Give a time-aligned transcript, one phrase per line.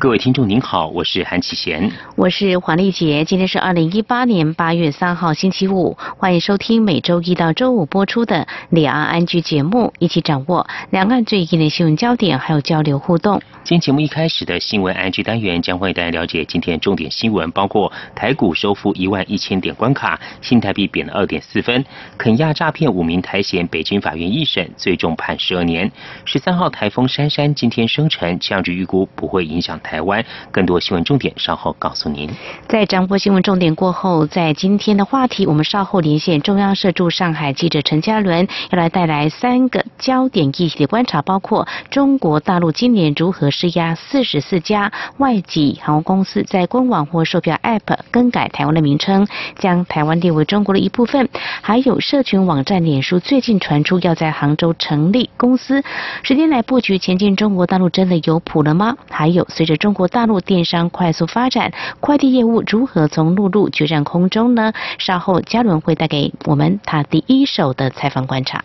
[0.00, 3.24] 各位听众您好，我是韩启贤，我是黄丽杰。
[3.24, 13.42] 今天是二零一八年八月三号星期五，欢迎收听每周一到周五播出的两岸安居节目，一起掌握两岸最近的新闻焦点，还有交流互动。
[13.64, 21.84] 今天节目一开始的新闻安居单元将会带大家了解今天重点新闻，包括台股收复一万一千点关卡，新台币贬了二点四分，
[22.16, 25.90] 肯亚诈骗五名台嫌，北京法院一审最终判十二年。
[26.24, 29.78] 十三号台风珊珊今天生成，气象局预估不会影响。
[29.88, 32.28] 台湾更多新闻重点稍后告诉您。
[32.68, 49.26] 在掌握新闻重点过后，在今天的话题，我们稍后连线中央社驻上海记者陈嘉伦，要来带来三个焦点议题的观察，包括中国大陆今年如何施压四十四家外籍航空公司在官网或售票 App 更改台湾的名称，
[49.58, 51.24] 将台湾列为中国的一部分；
[51.62, 55.82] 还有社群网站脸书最近传出要在杭州成立公司，
[56.22, 58.94] 十天来布局前进中国大陆真的有谱了吗？
[59.08, 64.72] 还有随着中国大陆电商快速发展，快递业务如何从陆路决战空中呢？
[64.98, 68.62] 稍后嘉伦会带给我们他第一手的采访观察。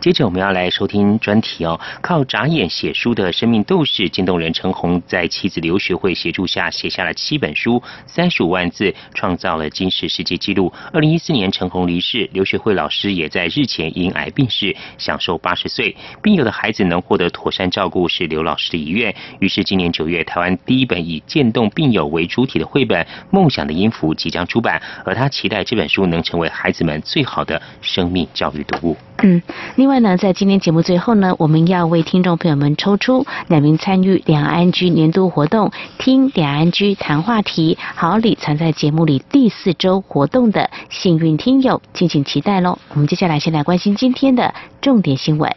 [0.00, 1.80] 接着我们要来收听专题哦。
[2.00, 10.72] 靠眨眼写书的生命斗士渐动人陈红，在妻子刘学慧协助下写下了七本书，三十五万字，创造了金氏世界纪录。
[10.92, 15.96] 二零一四年陈红离世，刘学慧老师也在日前因癌病逝，享受八十岁。
[16.22, 19.14] 病友的孩子能获得妥善照顾是刘老师的遗愿。
[19.40, 28.96] 于是今年九月，台湾第一本以渐动病友为主体的绘本《梦想的音符》即将出版，而他期待这本书能成为孩子们最好的生命教育读物。
[29.22, 29.42] 嗯，
[29.76, 42.78] 另外呢，在今天节目最后呢，我们要为听众朋友们抽出两名参与两岸居年度活动“听两岸居谈话题，好礼藏在节目里”第四周活动的幸运听友，敬请期待喽。
[42.90, 45.50] 我们接下来先来关心今天的重点新闻，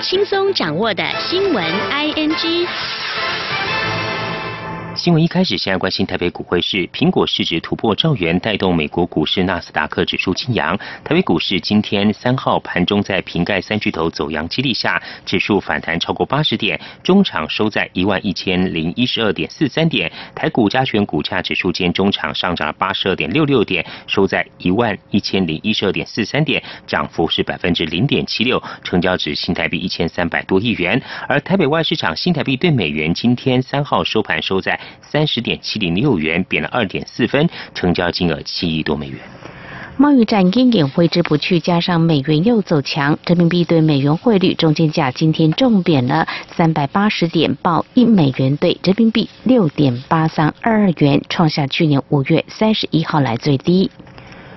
[0.00, 2.66] 轻松掌握的新闻 I N G。
[5.04, 10.74] 新闻一开始，先来关心台北股汇市，苹果市值突破兆元，带动美国股市纳斯达克指数晋阳。
[11.04, 20.10] 台北股市今天三号盘中在瓶盖三巨头走阳激励下，指数反弹超过八十点，中场收在一万一千零一十二点四三点。
[20.34, 30.98] 台股加权股价指数间中场上涨了八十二点六六点，收在一万一千零一十二点四三点，涨幅是百分之零点七六，成交值新台币一千三百多亿元。
[31.28, 34.80] 而台北外市场新台币对美元今天三号收盘收在。
[35.02, 39.18] 三十点七零六元，贬了二点四分，成交金额七亿多美元。
[39.96, 53.88] 贸易战阴影挥之不去，加上美元又走强，人民币对美元汇率中间价今天重贬了三百八十点，报一美元兑人民币六点八三二二元，创下去年五月三十一号来最低。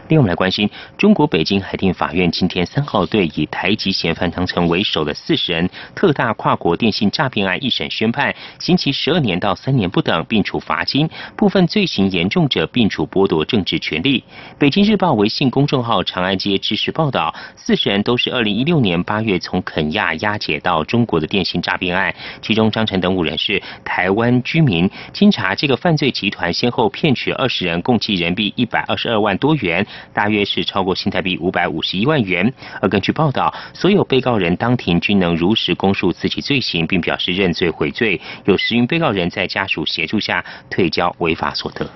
[0.09, 14.23] 另外，我们来关心中国北京海淀法院今天三号对以台籍嫌犯唐成为首的四十人特大跨国电信诈骗案一审宣判，刑期十二年到三年不等，并处罚金；部分罪行严重者，并处剥夺政治权利。
[14.57, 24.90] 北京日报微信公众号长安街知识报道，四十人都是二零一六年八月从肯亚押解到中国的电信诈骗案，其中张晨等五人是台湾居民。
[25.12, 29.85] 经查，这个犯罪集团先后骗取二十人，共计人民币一百二十二万多元。
[30.13, 32.52] 大约是超过新台币五百五十一万元。
[32.81, 38.19] 而根据报道，所有被告人当庭均能如实供述自己罪行，并表示认罪悔罪。
[38.46, 41.90] 有十名被告人在家属协助下退交违法所得。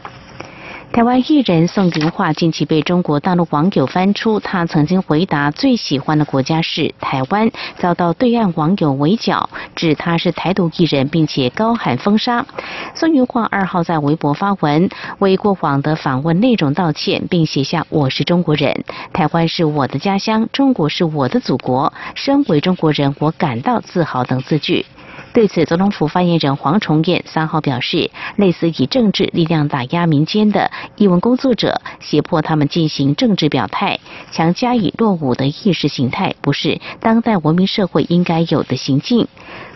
[0.94, 12.46] 台湾艺人宋云桦近期被中国大陆网友翻出，他曾经回答最喜欢的国家是台湾，遭到对岸网友围剿，指他是台独艺人，并且高喊封杀。
[12.94, 24.86] 宋云桦二号在微博发文，为过往的访问内容道歉，并写下“我是中国人，台湾是我的家乡，中国是我的祖国，身为中国人，我感到自豪”等字句。
[25.34, 34.00] 对此，总统府发言人黄崇彦三号表示，类似以政治力量打压民间的译文工作者，胁迫他们进行政治表态，
[34.32, 39.26] 强加以落伍的意识形态，不是当代文明社会应该有的行径。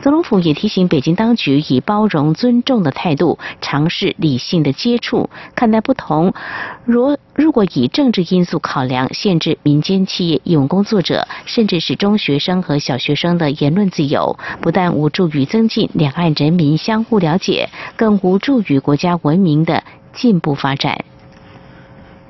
[0.02, 6.34] 总统府也提醒北京当局以包容、尊重的态度，尝试理性的接触，看待不同。
[6.84, 19.84] 如如果以政治因素考量，限制民间企业义务工作者，甚至是中学生和小学生的言论自由，不但无助于增进两岸人民相互了解，更无助于国家文明的
[20.14, 21.06] 进步发展。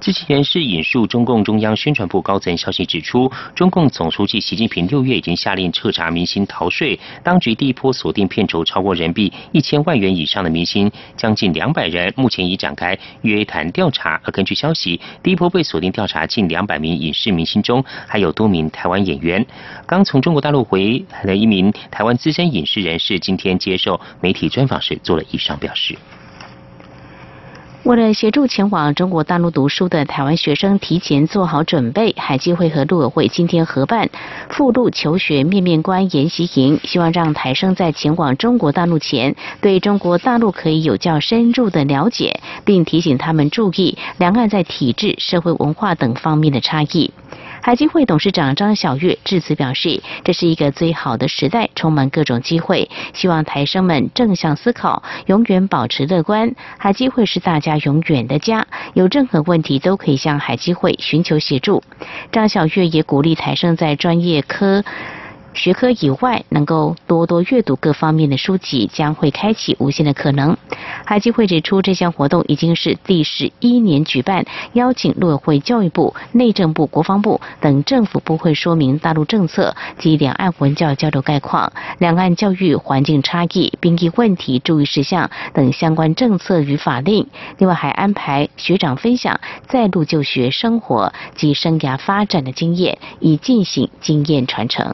[0.01, 14.21] 知情人士引述中共中央宣传部高层消息指出，中共总书记习近平六月已经下令彻查明星逃税，当局第一波锁定片酬超过人民币一千万元以上的明星，将近两百人，目前已展开约谈调查。
[14.24, 19.44] 而根据消息，第一波被锁定调查近两百名影视明星中，还有多名台湾演员。
[19.88, 25.98] 刚从中国大陆回来的一名台湾资深影视人士，今天接受媒体专访时做了以上表示。
[27.85, 34.09] 为了协助前往中国大陆读书的台湾学生提前做好准备，海基会和陆委会今天合办
[34.49, 47.11] 赴陆求学面面观研习营，希望让台生在前往中国大陆前，对中国大陆可以有较深入的了解，并提醒他们注意两岸在体制、社会文化等方面的差异。
[47.65, 56.53] 海基会董事长张晓月致辞表示，这是一个最好的时代，充满各种机会，希望台生们正向思考，永远保持乐观。
[56.77, 61.81] 海基会是大家永远的家，有任何问题都可以向海基会寻求协助。
[62.31, 64.83] 张晓月也鼓励台生在专业科。
[65.55, 70.55] 学科以外，能够多多阅读各方面的书籍，将会开启无限的可能。
[71.05, 87.25] 海基会指出，这项活动已经是第十一年举办，邀请陆委会、教育部、内政部、国防部等政府部会说明大陆政策及两岸文教交流概况、两岸教育环境差异、兵役问题注意事项等相关政策与法令。
[87.57, 94.93] 另外，还安排学长分享在陆就学生活及生涯发展的经验，以进行经验传承。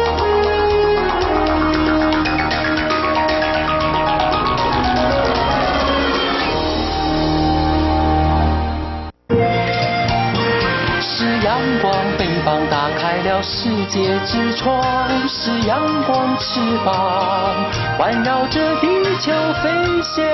[13.63, 14.81] 世界之窗
[15.29, 17.63] 是阳光翅膀，
[17.95, 18.87] 环绕着地
[19.19, 19.31] 球
[19.61, 19.69] 飞
[20.01, 20.25] 翔。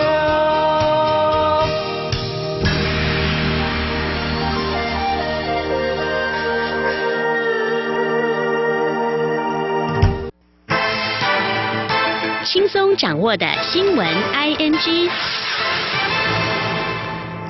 [12.45, 15.09] 轻松掌握的新闻 ING。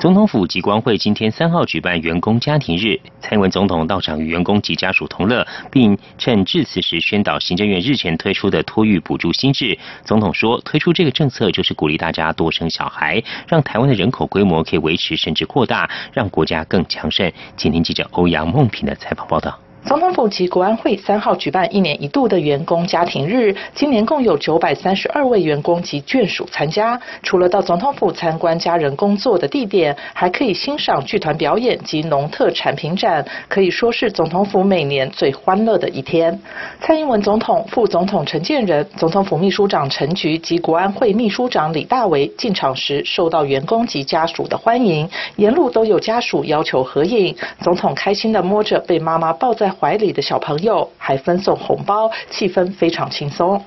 [0.00, 9.78] 总统府及光会今天三号举办员工家庭日，蔡英文总统到场与员工及家属同乐，并趁致辞时宣导行政院日前推出的托育补助新制。
[10.02, 17.30] 总统说，推出这个政策就是鼓励大家多生小孩，让台湾的人口规模可以维持甚至扩大，让国家更强盛。
[17.54, 19.58] 请听记者欧阳梦平的采访报道。
[19.86, 27.00] 总统府及国安会三号举办一年一度的员工家庭日，今年共有九百三十二位员工及眷属参加。
[27.22, 36.38] 除了到总统府参观家人工作的地点，还可以欣赏剧团表演及农特产品展，可以说是总统府每年最欢乐的一天。
[36.80, 47.34] 蔡英文总统、副总统陈建仁、总统府秘书长陈菊及国安会秘书长李大为进场时，受到员工及家属的欢迎，沿路都有家属要求合影。
[47.60, 49.67] 总统开心的摸着被妈妈抱在。
[49.70, 53.62] 怀里的小朋友还分送红包，气氛非常轻松。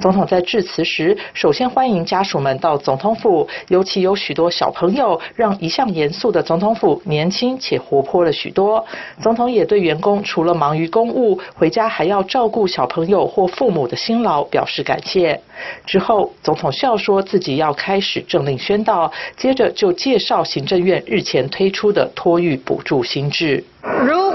[0.00, 8.84] 总统在致辞时，首先欢迎家属们到总统府，尤其有许多小朋友，让一向严肃的总统府年轻且活泼了许多。
[9.20, 15.40] 总统也对员工除了忙于公务，回家还要照顾小朋友或父母的辛劳表示感谢。
[15.86, 23.64] 之后，总统笑说自己要开始政令宣导，接着就介绍行政院日前推出的托育补助新制。
[24.06, 24.30] 如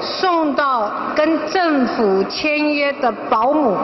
[0.00, 3.76] 送到跟政府签约的保姆，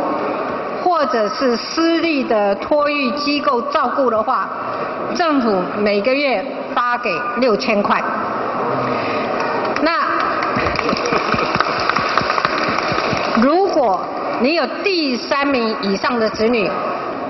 [0.83, 4.49] 或者是私立的托育机构照顾的话，
[5.15, 8.03] 政府每个月发给六千块。
[9.83, 9.93] 那
[13.43, 14.01] 如果
[14.41, 16.71] 你有第三名以上的子女，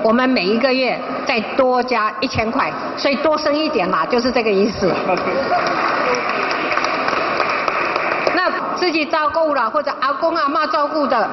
[0.03, 4.93] 我们每一个月再多加一千块，所以多生一点嘛，就是这个意思。
[8.35, 11.27] 那自己照顾了或者阿公阿妈照顾的，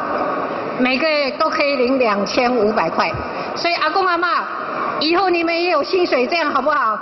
[0.79, 3.11] 每个月都可以领两千五百块。
[3.55, 4.43] 所以阿公阿妈，
[4.99, 6.99] 以后你们也有薪水，这样好不好？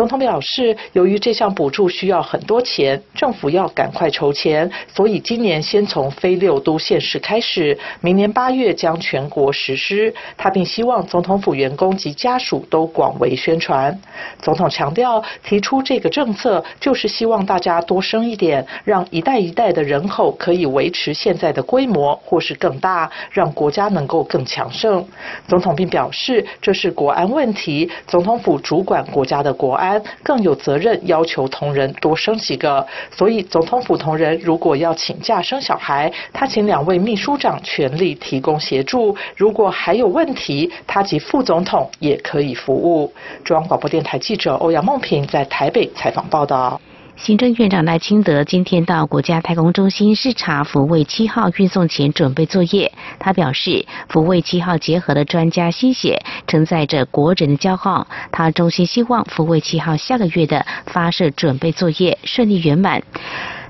[0.00, 10.14] 总统表示，由于这项补助需要很多钱，政府要赶快筹钱，所以今年先从非六都县市开始，明年八月将全国实施。
[10.38, 14.00] 他并希望总统府员工及家属都广为宣传。
[14.40, 25.06] 总统强调，提出这个政策就是希望大家多生一点，让一代一代的人口可以维持现在的规模或是更大，让国家能够更强盛。
[25.46, 29.89] 总统并表示，这是国安问题，总统府主管国家的国安。
[30.22, 39.16] 更有责任要求同仁多生几个，所以总统府同仁如果要请假生小孩，他请两位秘书长全力提供协助。
[39.36, 43.12] 如果还有问题，他及副总统也可以服务。
[43.44, 46.80] 中央广播电台记者欧阳梦平在台北采访报道。
[47.22, 52.90] 行政院长赖清德今天到国家太空中心视察福卫七号运送前准备作业。
[53.18, 58.06] 他表示，福卫七号结合了专家心血，承载着国人的骄傲。
[58.32, 63.02] 他衷心希望福卫七号下个月的发射准备作业顺利圆满。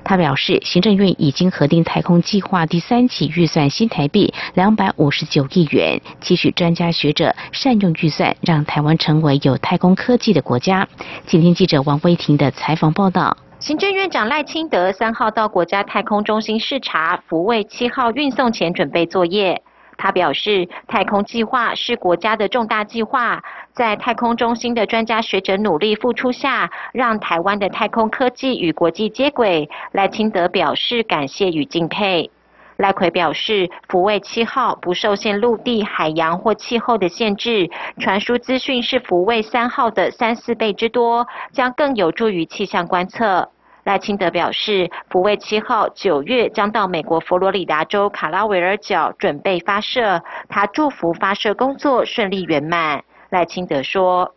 [0.03, 10.87] 他表示，行政院已经核定太空计划第三期预算新台币两百五十九亿元，期许专家学者善用预算，让台湾成为有太空科技的国家。
[11.25, 13.37] 今天记者王威婷的采访报道。
[13.59, 19.61] 行政院长赖清德三号到国家太空中心视察福卫七号运送前准备作业。
[20.01, 29.69] 他表示，太空计划是国家的重大计划，在太空中心的专家学者努力付出下，让台湾的太空科技与国际接轨。
[29.91, 32.31] 赖清德表示感谢与敬佩。
[32.77, 43.49] 赖奎表示，福卫七号不受限陆地、海洋或气候的限制，传输资讯是福卫三号的三四倍之多，将更有助于气象观测。
[43.83, 53.03] 赖清德表示，福卫七号九月将到美国佛罗里达州卡拉维尔角准备发射，他祝福发射工作顺利圆满。
[53.31, 54.35] 赖清德说：“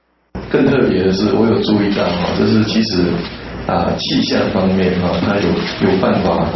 [0.50, 3.02] 更特别的是，我有注意到哈，就是其实
[3.66, 6.48] 啊气象方面哈，他有有办法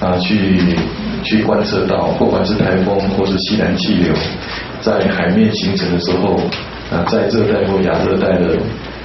[0.00, 0.76] 啊去
[1.22, 4.12] 去观测到，不管是台风或是西南气流，
[4.80, 6.34] 在海面形成的时候
[6.90, 8.58] 啊，在热带或亚热带的。”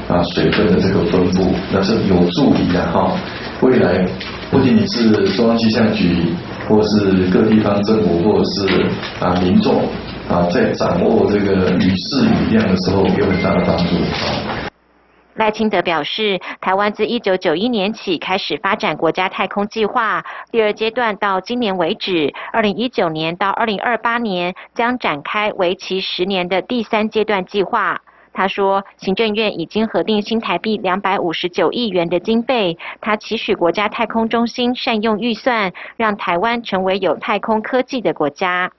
[0.09, 3.15] 啊，水分的这个分布，那是有助于的哈。
[3.61, 4.03] 未来
[4.49, 6.33] 不仅仅是中央气象局，
[6.67, 8.87] 或是各地方政府，或者是
[9.23, 9.83] 啊民众
[10.27, 14.65] 啊，在掌握这个雨势雨量的时候，有很大的帮助啊。
[15.35, 28.01] 赖清德表示，台湾自一九九一年起开始发展国家太空计划，第二阶段到今年为止，二零一九年到二零二八年将展开为期十年的第三阶段计划。
[28.31, 38.71] 他说，行政院已经核定新台币两百五十九亿元的经费，他期许国家太空中心善用预算，让台湾成为有太空科技的国家。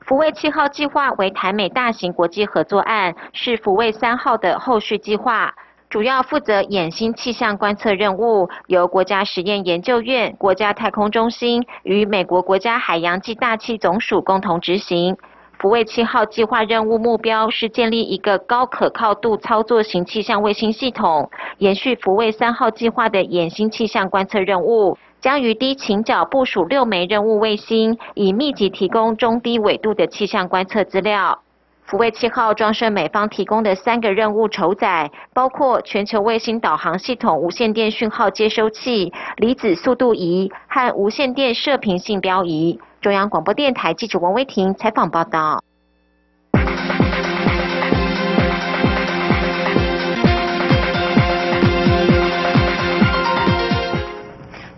[0.00, 5.54] 福卫七号计划为台美大型国际合作案，是福卫三号的后续计划，
[5.90, 15.16] 主要负责衍星气象观测任务，由国家实验研究院、国家太空中心与美国国家海洋暨大气总署共同执行。
[15.58, 31.40] 福卫七号计划任务目标是建立一个高可靠度操作型气象卫星系统，延续福卫三号计划的衍星气象观测任务，将于低倾角部署六枚任务卫星，以密集提供中低纬度的气象观测资料。
[31.86, 42.78] 福卫七号装设美方提供的三个任务筹载，包括全球卫星导航系统无线电讯号接收器、离子速度仪和无线电射频信标仪。
[43.06, 45.62] 中央广播电台记者王威婷采访报道。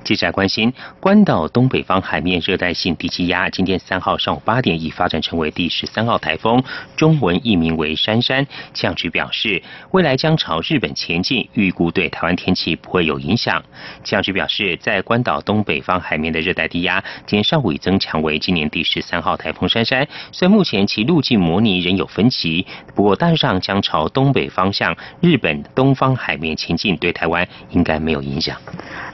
[0.09, 6.65] 记者关心，关岛东北方海面热带性低气压，今天三号上午八点已发展成为第十三号台风，
[6.97, 8.43] 中文译名为“珊珊”。
[8.73, 13.63] 气象局表示，未来将朝日本前进，预估对台湾天气不会有影响。
[14.03, 20.09] 气象局表示，在关岛东北方海面的热带低压，今天上午已增强为今年第十三号台风“珊珊”。
[20.33, 28.57] 虽然目前其路径模拟仍有分歧，不过大致上将朝东北方向日本东方海面前进，对台湾应该没有影响。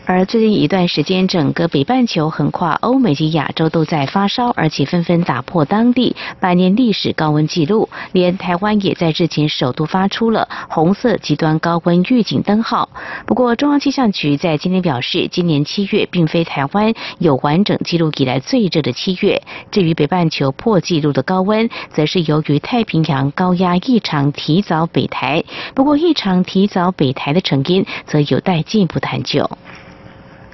[0.06, 7.88] 而最近一段时间，整个北半球横跨欧美及亚洲都在发烧，而且纷纷打破当地百年历史高温纪录。
[8.12, 12.90] 连台湾也在日前首度发出了红色极端高温预警灯号。
[13.24, 19.40] 不过，中央气象局在今天表示，今年七月并非台湾有完整记录以来最热的七月。
[19.70, 25.42] 至于北半球破纪录的高温，则是由于太平洋高压异常提早北台。
[25.74, 29.48] 不过，异常提早北台的成因则有待进一步探究。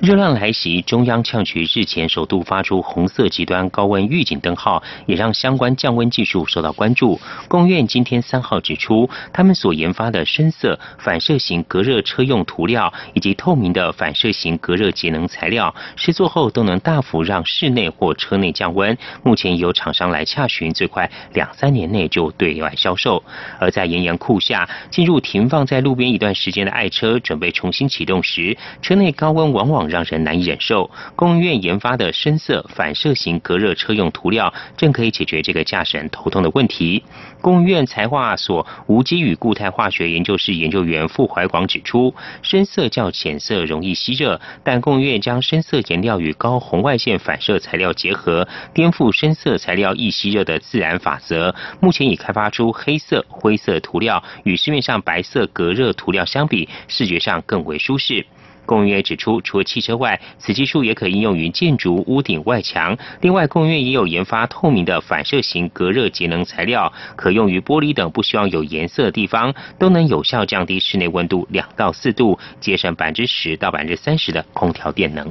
[0.00, 7.20] 热浪来袭，中央气象局日前首度发出红色极端高温预警灯号，也让相关降温技术受到关注。
[7.48, 18.96] 工院今天三号指出，他们所研发的深色反射型隔热车用涂料以及透明的反射型隔热节能材料，试做后都能大幅让室内或车内降温。
[19.22, 23.22] 目前有厂商来洽询，最快两三年内就对外销售。
[23.58, 37.02] 而在炎炎酷夏，进入停放在路边一段时间的爱车准备重新启动时，车内高温往往让人难以忍受，工务院研发的深色反射型隔热车用涂料，正可以解决这个驾驶人头痛的问题。
[37.42, 51.54] 工务院材化所无机与固态化学研究室研究员傅怀广指出，深色较浅色容易吸热，但工务院将深色颜料与高红外线反射材料结合，颠覆深色材料易吸热的自然法则。
[51.80, 58.26] 目前已开发出黑色、灰色涂料，与市面上白色隔热涂料相比，视觉上更为舒适。
[58.70, 62.96] 公约指出，除了汽车外，此技术也可应用于建筑屋顶外墙。
[63.20, 75.26] 另外，公约也有研发透明的反射型隔热节能材料，可用于玻璃等不需要有颜色的地方，都能有效降低室内温度两到四度，节省百分之十到百分之三十的空调电能。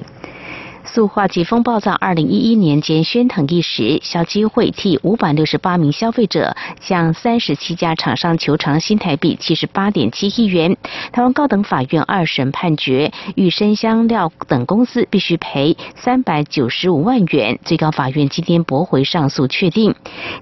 [0.85, 10.75] 塑化剂风暴在二零一一年间喧腾一时，消基会替五百六十八名消费者向三十七家厂商求偿新台币七十八点七亿元。
[11.11, 17.59] 台湾高等法院二审判决，玉生香料等公司必须赔三百九十五万元。
[17.63, 19.93] 最高法院今天驳回上诉，确定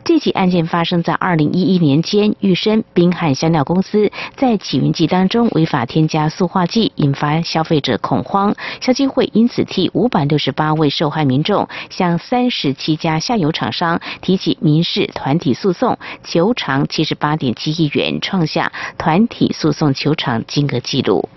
[0.06, 8.56] 这起案件发生在二零一一年间，玉生冰汉香料公司在起云剂当中违法添加塑化剂，引发消费者恐慌。
[8.80, 10.38] 消基会因此替五百六。
[10.38, 21.28] 十八位受害民众向三十七家下游厂商提起民事团体诉讼，求偿七十八点七亿元，创下团体诉讼求偿金额纪录。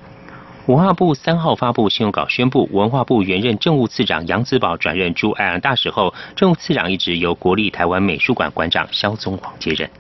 [0.67, 9.91] 文化部三号发布新闻稿，宣布文化部原任政务次长杨子宝转任驻爱尔大使后，政务次长一职由国立台湾美术馆馆长肖宗煌接任。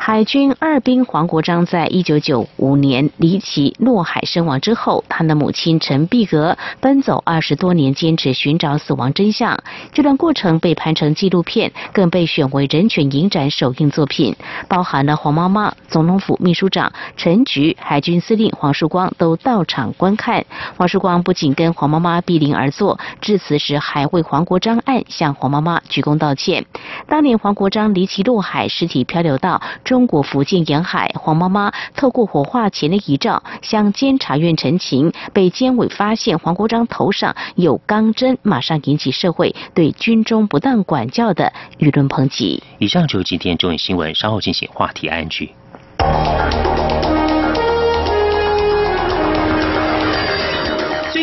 [0.00, 9.58] 海军二兵黄国章在一九九五年离奇落海身亡之后，他的母亲陈碧格奔走二十多年，坚持寻找死亡真相。
[9.92, 14.34] 这段过程被拍成纪录片，更被选为人权影展首映作品。
[14.68, 20.46] 包含了黄妈妈、总统府秘书长陈菊、海军司令黄树光都到场观看。
[20.76, 26.64] 黄树光不仅跟黄妈妈毗邻而坐，致辞时还为黄国章案向黄妈妈鞠躬道歉。
[27.08, 29.60] 当年黄国章离奇落海，尸体漂流到。
[29.88, 42.62] 中国福建沿海，黄妈妈透过火化前的遗照向监察院陈情，被监委发现黄国章头上有钢针，马上引起社会对军中不当管教的舆论抨击。
[42.76, 45.54] 以上就是今天中文新闻，稍后进行话题安聚。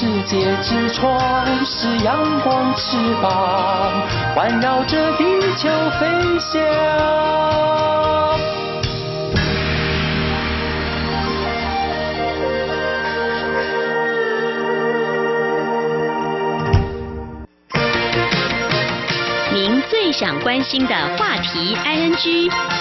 [0.00, 4.02] 世界之窗是阳光翅膀，
[4.34, 5.24] 环绕着地
[5.58, 5.68] 球
[6.00, 6.08] 飞
[6.40, 6.58] 翔。
[19.52, 22.79] 您最想关心的话题，ING。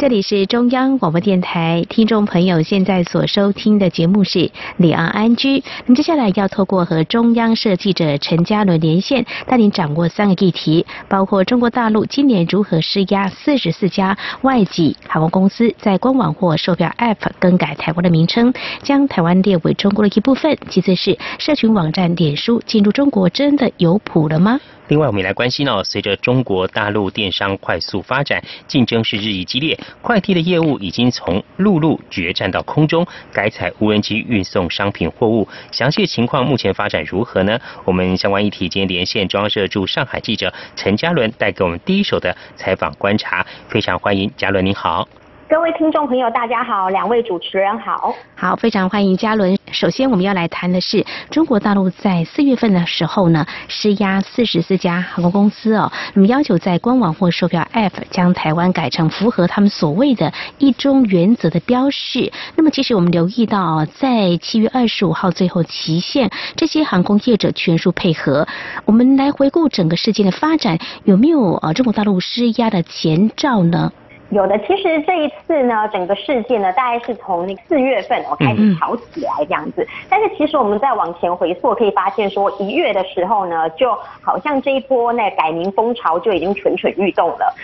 [0.00, 4.38] 这里是中央广播电台，听众朋友现在所收听的节目是
[4.78, 5.58] 《李昂安居》。
[5.84, 20.56] 那么接下来要透过和中央社记者陈嘉伦连线，带您掌握三个议题，包括中国大陆今年如何施压四十四家外籍航空公司在官网或售票 App 更改台湾的名称，将台湾列为中国的一部分。
[20.70, 24.58] 其次是社群网站脸书进入中国真的有谱了吗？
[24.90, 35.46] 另外，我们也来关心哦，随着中国大陆电商快速发展，竞争是日益激烈，快递的业务已经从陆路决战到空中，改采无人机运送商品货物。
[35.70, 37.56] 详细情况目前发展如何呢？
[37.84, 43.46] 我们相关议题今天连线中央社驻上海记者陈嘉伦，带给我们第一手的采访观察。
[43.68, 45.19] 非常欢迎嘉伦，您好。
[45.50, 49.58] 各位听众朋友，大家好，两位主持人好，好，非常欢迎嘉伦。
[49.72, 62.30] 首先，我们要来谈的是中国大陆在四月份的时候呢，施压四十四家航空公司哦，那么要求在官网或售票 App 将台湾改成符合他们所谓的一中原则的标示。
[62.54, 68.46] 那么，其实我们留意到，在七月二十五号最后期限，这些航空业者全数配合。
[68.84, 73.90] 我们来回顾整个事件的发展，有没有呃中国大陆施压的前兆呢？
[74.30, 79.86] 有的，其实这一次呢，整个事件呢，大概是从那四月份我开始吵起来这样子。
[80.08, 87.54] 但是其实我们再往前回溯，可以发现说一月的时候呢，就好像这一波那改名风潮就已经蠢蠢欲动了。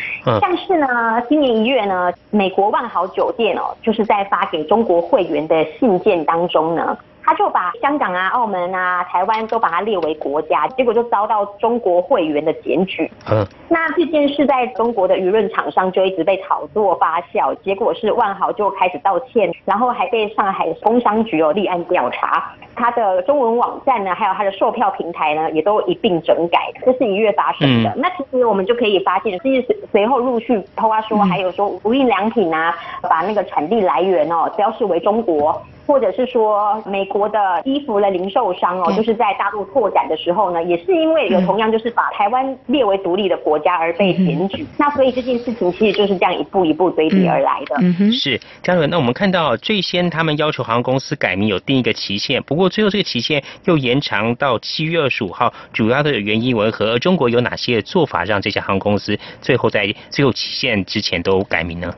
[0.40, 6.96] 但是呢，今年一月呢，美国万豪酒店哦，就是在发给中国会员的信件当中呢。
[7.26, 13.10] 他就把香港啊、澳门啊、台湾都把它列为国家，结果就遭到中国会员的检举。
[13.28, 22.54] 嗯，那这件事在中国的舆论场上就一直被炒作发酵，结果是万豪就开始道歉，然后还被上海工商局有立案调查。
[22.76, 26.70] 他的中文网站呢，还有他的售票平台呢，也都一并整改。
[26.84, 27.92] 这是一月发生的。
[27.96, 35.60] 那其实我们就可以发现，其实随后陆续，包括说还有说无印良品啊，把那个产地来源哦标示为中国。
[35.86, 44.66] 或者是说美国的衣服的零售商哦，就是在大陆拓展的时候呢，也是因为有同样就是把台湾列为独立的国家而被检举。
[44.76, 47.76] 那所以这件事情其实就是这样一步一步堆叠而来的。
[47.80, 48.90] 嗯哼，是嘉伦。
[48.90, 56.92] 那我们看到最先他们要求航空公司改名有定一个期限，不过最后这个期限又延长到七月二十五号，主要的原因为何？
[56.92, 61.94] 而中国有哪些做法让这些航空公司最后在最后期限之前都改名呢？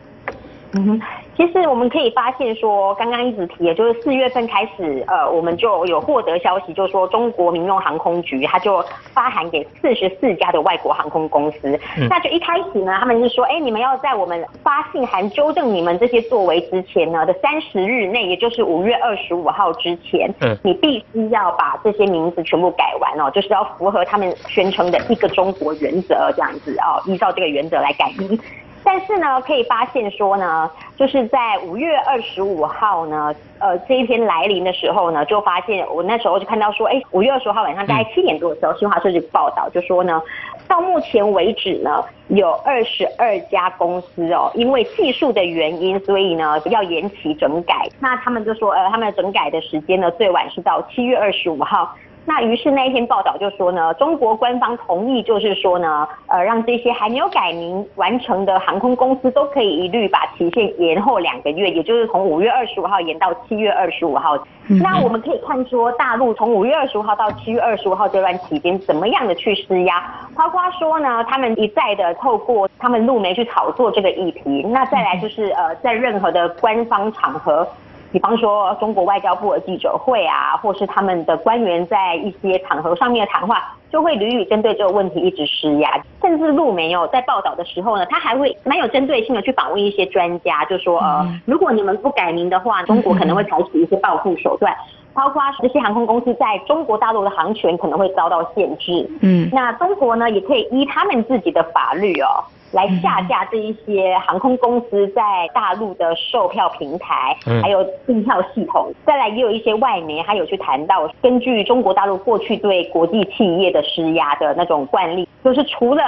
[0.73, 1.01] 嗯哼。
[1.39, 11.79] 其实我们可以发现说，刚刚一直提，也就是四月份开始，呃，我们就有获得消息，就是说中国民用航空局它就发函给四十四家的外国航空公司，
[12.11, 28.37] 那就一开始呢，他们是说，哎，你们要在我们发信函纠正你们这些作为之前呢的三十日内，也就是五月二十五号之前，嗯，你必须要把这些名字全部改完哦，就是要符合他们宣称的一个中国原则这样子哦，依照这个原则来改名。
[28.85, 40.23] 但是呢，可以发现说呢，就是在五月二十五号呢，呃，这一天来临的时候呢，就发现我那时候就看到说，哎，五月二十五号晚上大概七点多的时候，新华社就报道就说呢，
[40.67, 47.89] 到目前为止呢，有二十二家公司哦，因为技术的原因，所以呢要延期整改。
[48.01, 51.95] 那他们就说，呃，他们整改的时间呢，最晚是到七月二十五号。
[52.29, 64.37] 那于是那一篇报道就说呢，中国官方同意，就是说呢，呃，让这些还没有改名完成的航空公司都可以一律把期限延后两个月，也就是从五月二十五号延到七月二十五号。
[64.67, 70.05] 那我们可以看说，大陆从五月二十五号到七月二十五号这段期间，怎么样的去施压？
[70.37, 74.63] 包括说呢，他们一再的透过他们陆媒去炒作这个议题。
[74.69, 77.67] 那再来就是呃，在任何的官方场合。
[78.11, 85.91] 比方说，中国外交部的记者会啊，或是他们的官员在一些场合上面的谈话，就会屡屡针对这个问题一直施压。
[86.23, 94.75] 甚至路媒有在报道的时候呢，他还会蛮有针对性的去访问一些专家，就说呃，如果你们不改名的话，中国可能会采取一些报复手段，
[95.13, 99.07] 包括这些航空公司在中国大陆的航权可能会遭到限制。
[99.21, 102.43] 嗯，那中国呢，也可以依他们自己的法律哦。
[102.73, 105.23] 来下架这一些航空公司在
[105.55, 108.93] 大陆的售票平台，还有订票系统。
[109.07, 116.03] 再来也有一些外媒，他有去谈到，根据中国大陆过去对国际企业的施压的那种惯例，就是除了。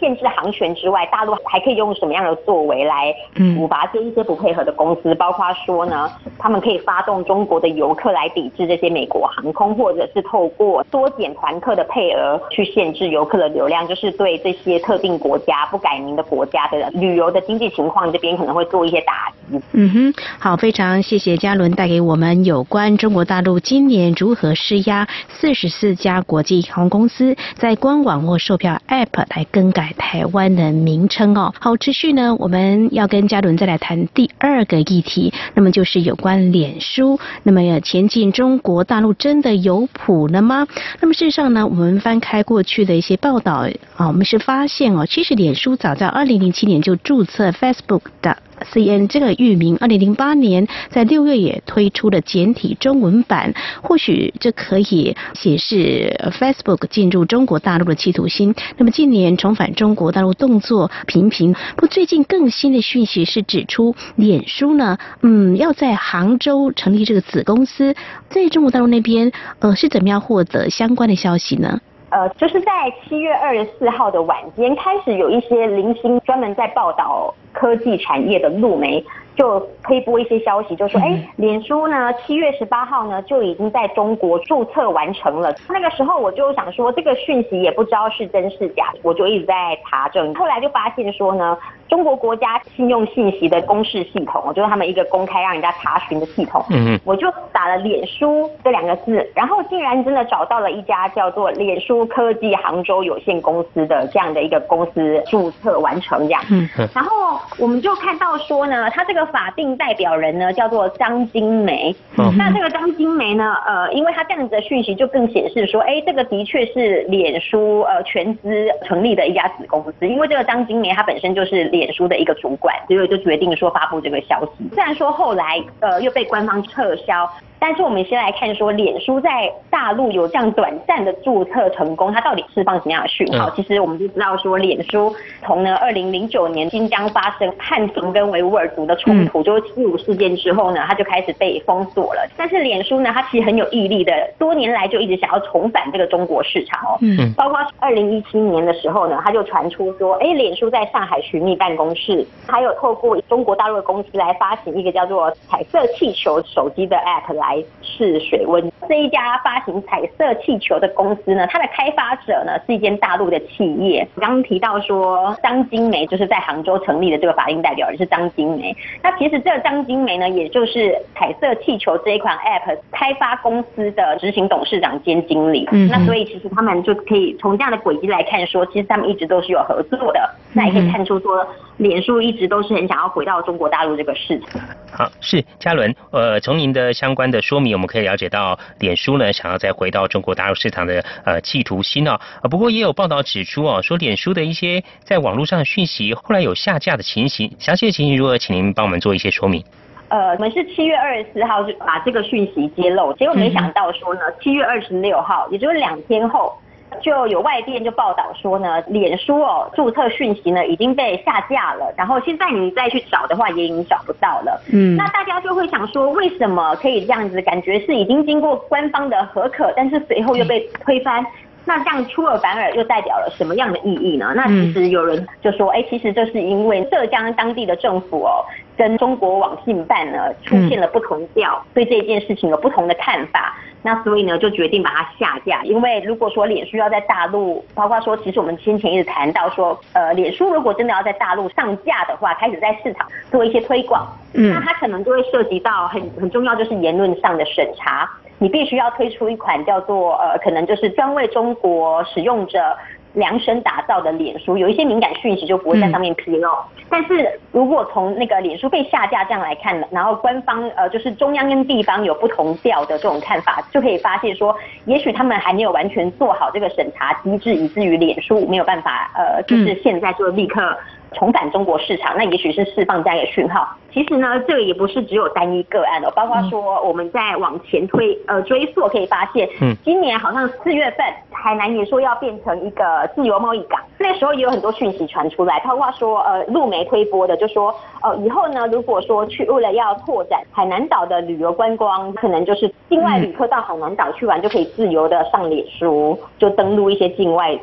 [0.00, 5.14] 限制航权之外，大陆还可以用什么样的作为来处罚这一些不配合的公司？
[5.14, 19.60] 包括说呢，他们可以发动中国的游客来抵制这些美国航空，或者是透过缩减团客的配额去限制游客的流量，就是对这些特定国家不改名的国家的旅游的经济情况这边可能会做一些打击。
[19.72, 29.87] 嗯哼，好，非常谢谢嘉伦带给我们有关中国大陆今年如何施压四十四家国际航空公司在官网或售票 App 来更改。
[29.96, 40.66] 台湾的名称哦，好，持续呢，我们要跟嘉伦再来谈第二个议题，那么就是有关脸书，那么前进中国大陆真的有谱了吗？
[41.00, 48.36] 那么事实上呢，我们翻开过去的一些报道啊，我们是发现哦，其实脸书早在二零零七年就注册 Facebook 的。
[48.72, 58.54] CN 这个域名，二零零八年在六月也推出了简体中文版，或许这可以显示 Facebook 进入中国大陆的企图心。
[58.76, 67.94] 那么近年重返中国大陆动作频频，不最近更新的讯息是指出，脸书呢，嗯，要在杭州成立这个子公司，
[68.28, 71.80] 在中国大陆那边，呃，是怎么样获得相关的消息呢？
[72.10, 79.04] 呃，就是在七月二十四号的晚间开始，有一些零星专门在报道科技产业的路媒。
[79.38, 85.54] 就推播一些消息，就说哎，脸书呢，七月十八号呢就已经在中国注册完成了。
[85.68, 90.34] 那个时候我就想说，这个讯息也不知道是真是假，我就一直在查证。
[90.34, 91.56] 后来就发现说呢，
[91.88, 96.60] 中国国家信用信息的公示系统，就是他们一个公开让人家查询的系统。
[96.70, 97.00] 嗯嗯。
[97.04, 106.42] 我就打了脸书这两个字，然后竟然真的找到了一家叫做脸书科技杭州有限公司的这样的一个公司注册完成这样。
[106.50, 106.68] 嗯。
[106.92, 109.27] 然后我们就看到说呢，他这个。
[109.28, 111.94] 法定代表人呢叫做张金梅，
[112.36, 124.68] 那这个张金梅呢，呃，因为他这样子的讯息就更显示说，哎，这个的确是脸书呃全资成立的一家子公司，因为这个张金梅她本身就是脸书的一个主管，所以就决定说发布这个消息。
[124.74, 127.28] 虽然说后来呃又被官方撤销。
[127.58, 133.50] 但是我们先来看说，脸书在大陆有这样短暂的注册成功，它到底释放什么样的讯号？
[133.50, 142.28] 其实我们就知道说，脸书从呢二零零九年新疆发生汉族跟维吾尔族的冲突，就是七五事件之后呢，它就开始被封锁了。
[142.36, 146.98] 但是脸书呢，它其实很有毅力的，多年来就一直想要重返这个中国市场哦。
[147.00, 147.32] 嗯。
[147.34, 157.47] 包括二零一七年的时候呢，它就传出说，哎，脸书在上海寻觅办公室，还有透过中国大陆的公司来发行一个叫做彩色气球手机的 App 来。
[157.48, 158.70] 来试水温。
[158.88, 164.06] 这一家发行彩色气球的公司呢，它的开发者呢是一间大陆的企业。
[164.16, 168.74] 刚刚提到说张金梅就是在杭州成立的这个法定代表人是张金梅。
[169.02, 175.66] 那其实这个张金梅呢，也就是彩色气球这一款 App 开发公司的执行董事长兼经理。
[175.72, 175.88] 嗯。
[175.88, 180.34] 那所以其实他们就可以从这样的轨迹来看，说其实他们一直都是有合作的。
[180.52, 184.60] 那也可以看出说，脸书一直都是很想要回到中国大陆这个市场。
[184.90, 185.94] 好，是嘉伦。
[186.10, 187.37] 呃，从您的相关的。
[187.40, 192.12] 说明我们可以了解到，脸书呢想要再回到中国大陆市场的呃企图心哦。
[192.42, 199.64] 啊，不过也有报道指出哦，说脸书的一些在网络上的讯息后来有下架的情形，详细的情形如何，请您帮我们做一些说明。
[200.08, 206.52] 呃，我们是七月二十四号就把这个讯息揭露，结果没想到说呢，七月二十六号，也就是两天后。
[207.00, 214.60] 就有外电就报道说呢，脸书哦注册讯息呢已经被下架了，然后现在你再去找的话也已经找不到了。
[214.72, 217.40] 嗯，那大家就会想说，为什么可以这样子？
[217.42, 221.24] 感觉是已经经过官方的核可，但是随后又被推翻。
[221.64, 224.32] 那这样出尔反尔又代表了什么样的意义呢？
[224.34, 228.42] 那其实有人就说，哎，其实这是因为浙江当地的政府哦，
[228.78, 233.54] 跟中国网信办呢出现了不同调，对这件事情有不同的看法。
[233.80, 235.62] 那所以呢，就决定把它下架。
[235.62, 248.08] 因为如果说脸书要在大陆，包括说，其实我们先前一直谈到说，呃，脸书如果真的要在大陆上架的话，开始在市场做一些推广，嗯，那它可能就会涉及到很很重要，就是言论上的审查。
[248.40, 252.76] 你必须要推出一款叫做呃，可能就是专为中国使用者
[253.14, 256.48] 量身打造的脸书，有一些敏感讯息就不会在上面披露。
[256.90, 270.76] 但是如果从那个脸书被下架这样来看，然后官方呃就是中央跟地方有不同调的这种看法，就可以发现说，也许他们还没有完全做好这个审查机制，以至于脸书没有办法呃，就是现在就立刻。
[271.12, 273.68] 重返中国市场，那也许是释放这样一个讯号。
[273.90, 297.58] 其实呢，这个也不是只有单一个案哦，包括说我们在往前推呃追溯，可以发现，嗯，今年好像四月份，海南也说要变成一个自由贸易港，那时候也有很多讯息传出来，包括说呃路媒推播的，就说呃以后呢，如果说去为了要拓展海南岛的旅游观光，可能就是境外旅客到海南岛去玩就可以自由的上脸书，就登录一些境外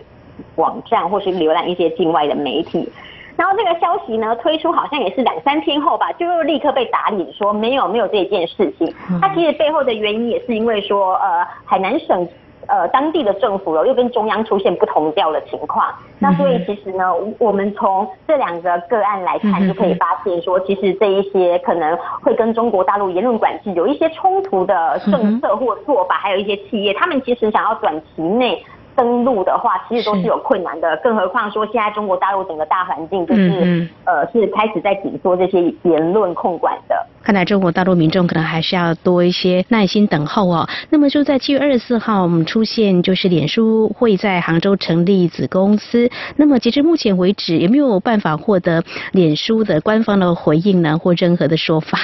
[0.55, 2.89] 网站，或是浏览一些境外的媒体。
[3.37, 8.93] 然后这个消息呢推出好像也是两三天后吧，就又立刻被打脸说没有没有这件事情。
[9.21, 12.27] 它其实背后的原因也是因为说呃海南省
[12.67, 15.93] 呃当地的政府又跟中央出现不同调的情况。
[16.17, 28.63] 那所以其实呢，我们从这两个个案来看，就可以发现说，其实这一些可能会跟中国大陆言论管制有一些冲突的政策或做法，还有一些企业，他们其实想要短期内。
[28.95, 36.95] 登陆的话，其实都是有困难的，更何况说现在中国大陆整个大环境就是、嗯呃是开始在紧缩这些言论控管的。
[37.23, 40.69] 看来中国大陆民众可能还是要多一些耐心等候哦。
[40.89, 46.09] 那么就在七月二十四号，我们出现就是脸书会在杭州成立子公司。
[46.35, 51.97] 那么截至目前为止，有没有办法获得脸书的官方的回应呢，或任何的说法？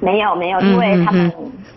[0.00, 1.32] 没有没有，因为他们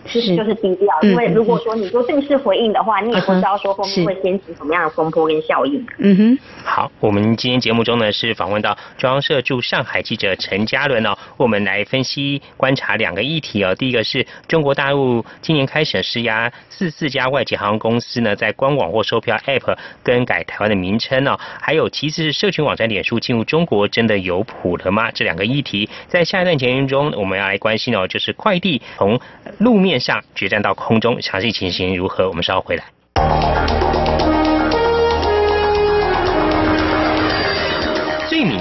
[0.06, 0.88] 其实就是低调。
[1.02, 5.84] 嗯因为如果说你说正式回应的话，你也不知道说后是面会掀起什么样的风波跟效应。
[5.98, 6.38] 嗯哼。
[6.64, 13.74] 好，我们今天节目中呢是访问到中央社驻上海记者陈嘉伦哦，我们来分析观察两个议题哦。
[13.74, 25.10] 第一个是中国大陆今年开始施压四四家外籍航空公司呢，在官网或售票 App 更改台湾的名称哦，还有其次是社群网站脸书进入中国真的有谱了吗？
[25.10, 29.18] 这两个议题在下一段节目中我们要来关心哦，就是快递从
[29.56, 32.28] 路面上决战到空中，详细情形如何？
[32.28, 33.61] 我们稍后回来。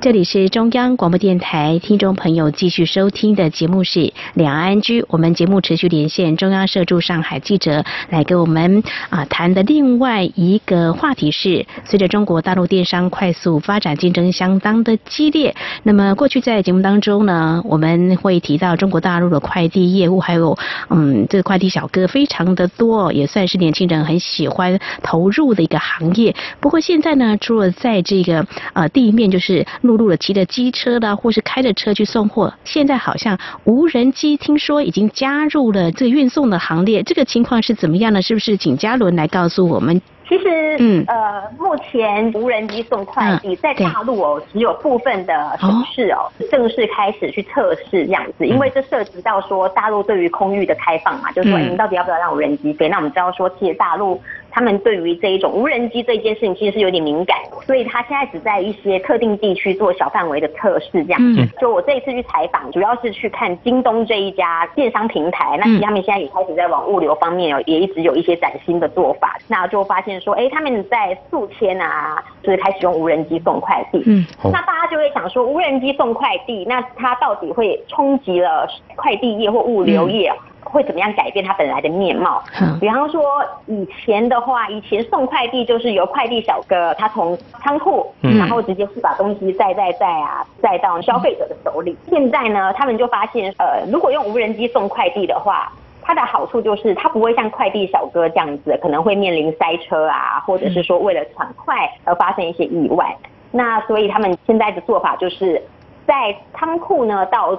[0.00, 3.98] 这里是中央广播电台，听众朋友继续收听的节目是
[4.34, 5.02] 《两岸居》。
[5.08, 15.56] 我们节目持续连线中央社驻上海记者来给我们啊谈的另外一个话题是，随着中国大陆电商快速发展，竞争相当的激烈。
[15.82, 20.56] 那么过去在节目当中呢，我们会提到中国大陆的快递业务，还有
[20.90, 26.36] 嗯这个快递小哥非常的多，也算是年轻人很喜欢投入的一个行业。
[26.60, 38.20] 不过现在呢，除了在这个呃地面就是陆路的骑着机车啦，或是开着车去送货，现在好像无人机听说已经加入了这个运送的行列，这个情况是怎么样呢？
[38.20, 40.00] 是不是请嘉伦来告诉我们？
[40.28, 52.90] 其实，嗯呃，目前无人机送快递嗯在大陆哦，只有部分的城市哦正式开始去测试这样子，因为这涉及到说大陆对于空域的开放嘛，就是说嗯你们到底要不要让无人机飞？
[52.90, 54.20] 那我们知道说，其实大陆
[54.58, 61.20] 他们对于这一种无人机这一件事情其实是有点敏感，所以他现在只在一些特定地区做小范围的测试这样
[61.60, 74.02] 就我这一次去采访，主要是去看京东这一家电商平台，那其实他们现在也开始在往物流方面有也一直有一些崭新的做法，那就发现说，哎，他们在宿迁啊，就是开始用无人机送快递。
[74.06, 78.66] 嗯那大家就会想说，无人机送快递，那它到底会冲击了
[78.96, 80.32] 快递业或物流业？
[80.64, 82.42] 会怎么样改变它本来的面貌？
[82.60, 83.22] 嗯比方说
[83.66, 91.96] 以前的话，以前送快递就是由快递小哥他从仓库，嗯然后直接是把东西载载载啊，载到消费者的手里。
[92.08, 95.72] 现在呢，他们就发现，呃，如果用无人机送快递的话。
[96.00, 103.14] 它的好处就是，它不会像快递小哥这样子，可能会面临塞车啊，或者是说为了抢快而发生一些意外。
[103.50, 105.62] 那所以他们现在的做法就是，
[106.06, 107.54] 在仓库呢到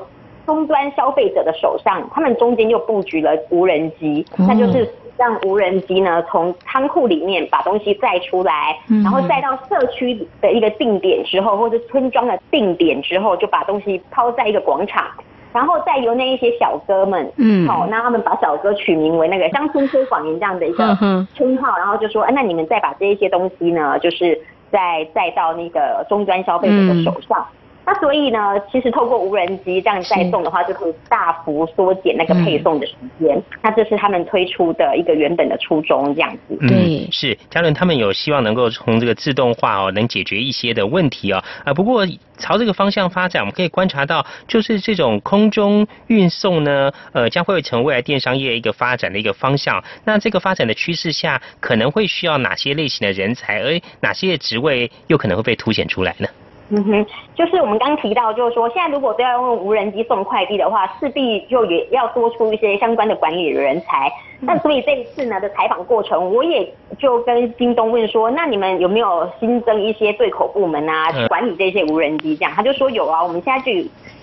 [0.50, 15.06] 终端消费者的手上，他们中间又布局了无人机，哦那就是让无人机呢从仓库里面把东西载出来，嗯然后载到社区的一个定点之后，或者村庄的定点之后，就把东西抛在一个广场。
[15.52, 24.40] 然后再由那一些小哥们，嗯好、那他们把小哥取名为那个乡村推广员这样的一个嗯称号，然后就说，哎，那你们再把这一些东西呢，就是
[24.72, 27.46] 再再到那个终端消费者的手上。
[27.86, 28.40] 那所以呢，
[28.72, 33.42] 其实透过无人机这样再送的话，就可以大幅缩减那个配送的时间。
[33.64, 36.56] 那这是他们推出的一个原本的初衷，这样子。
[36.68, 41.44] 对，是嘉伦他们有希望能够从这个自动化哦，能解决一些的问题哦。
[41.64, 42.06] 啊，不过
[42.38, 49.84] 朝这个方向发展，我们可以观察到，就是这种空中运送呢，呃，将会成为未来电商业一个发展的一个方向。
[50.06, 56.28] 那这个发展的趋势下，可能会需要哪些类型的人才，而哪些职位又可能会被凸显出来呢？
[56.72, 57.06] 嗯哼，
[57.36, 64.12] 就是我们刚提到，就是说现在如果都要用无人机送快递的话，势必就也要多出一些相关的管理人才。
[64.40, 72.36] 那所以这一次呢的采访过程，我也就跟京东问说，那你们有没有新增一些对口部门啊，去管理这些无人机？
[72.36, 73.72] 这样他就说有啊，我们现在就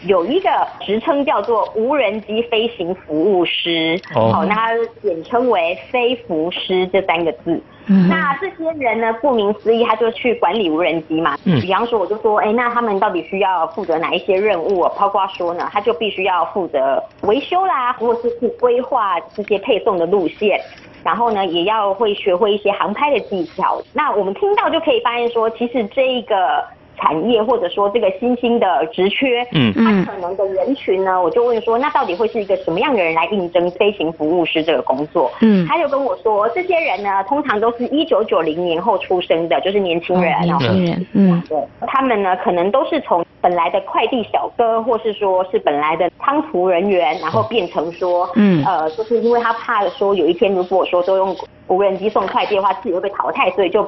[0.06, 0.48] 有一个
[0.80, 4.72] 职称叫做无人机飞行服务师，好，那
[5.02, 7.60] 简称为飞服师这三个字。
[7.86, 9.12] 那这些人呢？
[9.20, 11.36] 顾名思义，他就去管理无人机嘛。
[11.44, 11.60] 嗯。
[11.60, 14.82] 比方说，我就说，哎，那他们到底需要负责哪一些任务？
[14.98, 20.60] 包括说呢，他就必须要负责维修啦，或者是去规划这些配送的路线，
[21.04, 23.80] 然后呢，也要会学会一些航拍的技巧。
[23.92, 26.64] 那我们听到就可以发现说，其实这一个。
[26.96, 35.30] 产业或者说这个新兴的职缺，嗯，他可能的人群呢，我就问说，那到底会是一个什么样的人来应征飞行服务师这个工作？
[35.40, 51.36] 嗯，他就跟我说，这些人呢，通常都是一九九零年后出生的，就是年轻人，年轻人，嗯，对，他们呢，可能都是从本来的快递小哥，或是说是本来的仓储人员，然后变成说，嗯，呃，就是因为他怕说有一天如果说都用
[51.68, 53.86] 无人机送快递的话，自己会被淘汰，所以就。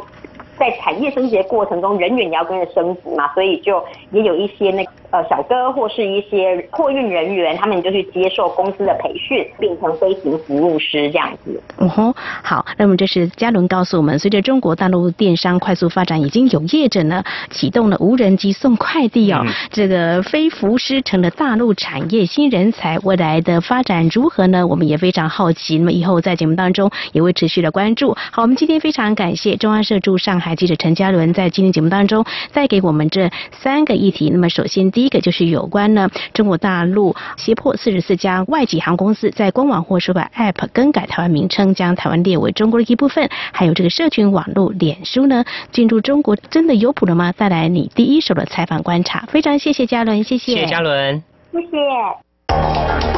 [0.58, 11.60] 在产业升级的过程中，人员也要跟着升级嘛，所以就也有一些那呃小哥或是一些货运人员，他们就去接受公司的培训，变成飞行服务师这样子。
[11.78, 24.66] 嗯哼，好，那么这是嘉伦告诉我们，随着中国大陆电商快速发展，已经有业者呢启动了无人机送快递哦，这个飞服师成了大陆产业新人才，未来的发展如何呢？
[24.66, 28.14] 我们也非常好奇，那么以后在节目当中也会持续的关注。
[28.30, 30.54] 好，我们今天非常感谢中央社驻上海。
[30.54, 34.28] 记者陈嘉伦在今天节目当中带给我们这三个议题。
[34.30, 43.30] 那么，首先第一个就是有关呢，中国大陆胁迫四十四家外籍航空公司在官网或手把 App 更改台湾名称，将台湾列为中国的一部分。
[43.52, 47.30] 还有这个社群网络脸书呢，进入中国真的有谱了吗？
[47.30, 49.24] 带来你第一手的采访观察。
[49.28, 50.52] 非常谢谢嘉伦，谢谢。
[50.52, 51.22] 谢谢嘉伦，
[51.52, 53.17] 谢谢。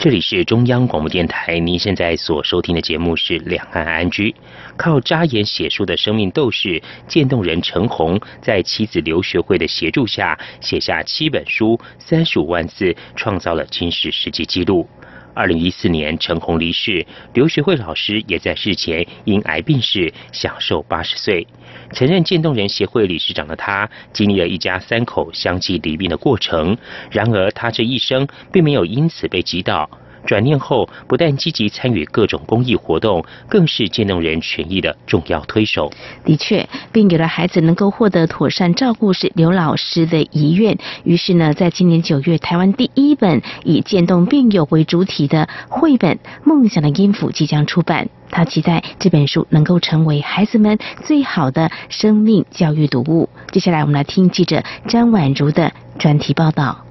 [0.00, 4.30] 这里是中央广播电台，您现在所收听的节目是《两岸安居》。
[4.74, 14.88] 靠扎眼写书的生命斗士渐冻人陈红，在妻子刘学慧的协助下，写下七本书、三十五万字，创造了金世世界纪录。
[15.34, 21.46] 二零一四年，陈红离世，刘学慧老师也在世前因癌病逝，享受八十岁。
[21.92, 26.76] 曾任渐冻人协会理事长的他，经历了一家三口相继离病的过程。
[27.10, 29.88] 然而，他这一生并没有因此被击倒。
[30.26, 35.90] 转念后，不但积极参与各种公益活动，更是渐冻人权益的重要推手。
[36.24, 40.78] 的确，并有了孩子能够获得妥善照顾是刘老师的遗愿。
[41.04, 48.08] 于是呢，在今年九月，台湾第一本以渐冻病友为主体的绘本《梦想的音符》即将出版。
[48.32, 53.28] 他期待这本书能够成为孩子们最好的生命教育读物。
[53.50, 56.89] 接下来，我们来听记者张婉如的专题报道。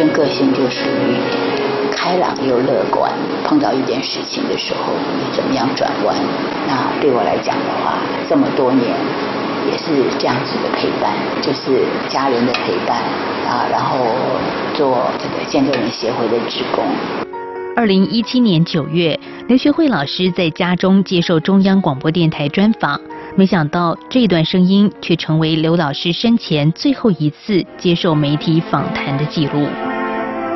[0.00, 3.12] 身个性就属于开朗又乐观，
[3.44, 4.94] 碰到一件事情的时候，
[5.30, 6.16] 怎么样转弯？
[6.66, 8.88] 那对我来讲的话，这么多年
[9.70, 12.96] 也是这样子的陪伴，就是家人的陪伴
[13.46, 13.98] 啊，然后
[14.72, 16.82] 做这个建筑人协会的职工。
[17.76, 22.98] 二零一七年九月，刘学慧老师在家中接受中央广播电台专访，
[23.36, 29.66] 没想到这段声音却成为刘老师生前最后一次接受媒体访谈的记录。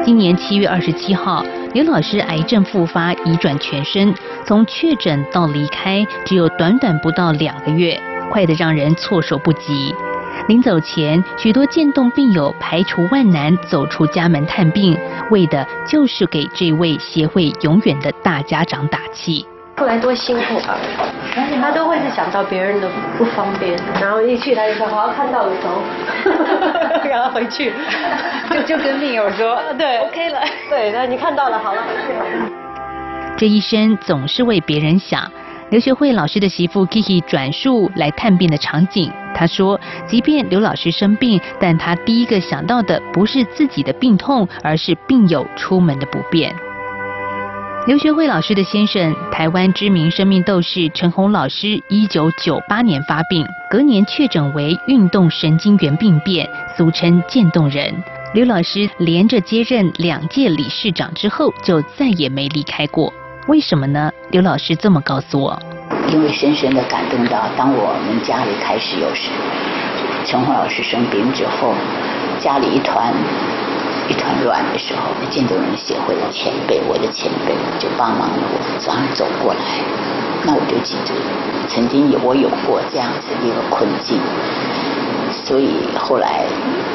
[0.04, 1.42] 今年七月二十七号，
[1.72, 7.98] 刘老师癌症复发，移转全身，从确诊到离开只有短短不到两个月，
[8.30, 9.94] 快得让人措手不及。
[10.46, 14.94] 临走前，许多渐冻病友排除万难走出家门探病，
[15.30, 19.46] 为的就是给这位协会永远的大家长打气。
[19.76, 20.78] 后来多辛苦啊！
[21.60, 25.82] 他都会是想到别人的不方便，然后一去他就说好看到的时候，
[27.08, 27.72] 然后回去
[28.50, 31.82] 就就跟病友说，对，OK 了，对，那你看到了，好了。
[33.36, 35.30] 这一生总是为别人想。
[35.70, 46.54] 刘学慧老师的媳妇 Kiki 转述来探病的场景，她说：“即便刘老师生病，但她第一个想到的不是自己的病痛，而是病友出门的不便。”
[47.86, 57.94] 刘学慧老师的先生，台湾知名生命斗士陈红老师，一九九八年发病，隔年确诊为运动神经元病变，俗称渐冻人。
[58.32, 63.12] 刘老师连着接任两届理事长之后，就再也没离开过。
[63.48, 64.10] 为什么呢？
[64.30, 65.62] 刘老师这么告诉我：
[66.10, 69.08] 因为深深的感动到，当我们家里开始有
[70.24, 71.74] 陈红老师生病之后，
[72.40, 73.12] 家里一团
[74.08, 79.60] 一团乱的时候，建筑人协会的前辈，我的前辈就帮忙我早上走过来。
[80.44, 81.14] 那我就记得，
[81.68, 84.20] 曾经有我有过这样子一个困境，
[85.32, 86.44] 所以后来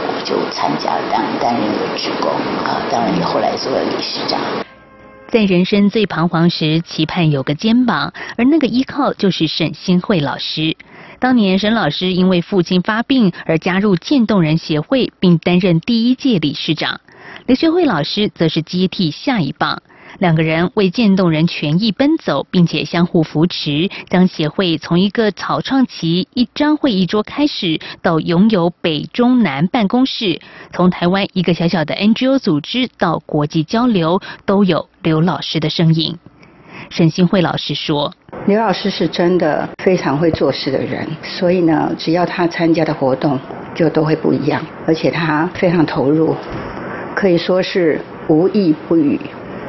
[0.05, 2.29] 我就参加担担任了职工
[2.63, 4.39] 啊，当然也后来做了理事长。
[5.29, 10.75] 在人生最彷徨时，期盼有个肩膀，而那个依靠就是沈新慧老师。
[11.19, 17.01] 当年沈老师因为父亲发病而加入渐冻人协会，并担任第一届理事长。
[17.45, 19.81] 刘学慧老师则是接替下一棒。
[20.17, 30.41] 两个人为渐冻人权益奔走，并且相互扶持，将协会从一个草创期一张会议桌开始，到拥有北中南办公室，
[30.73, 36.17] 从台湾一个小小的 NGO 组织到国际交流，都有刘老师的身影。
[36.89, 38.11] 沈新慧老师说
[38.47, 43.39] ：“刘老师是真的非常会做事的人，所以呢，只要他参加的活动
[43.75, 46.35] 就都会不一样，而且他非常投入，
[47.15, 49.19] 可以说是无意不语。”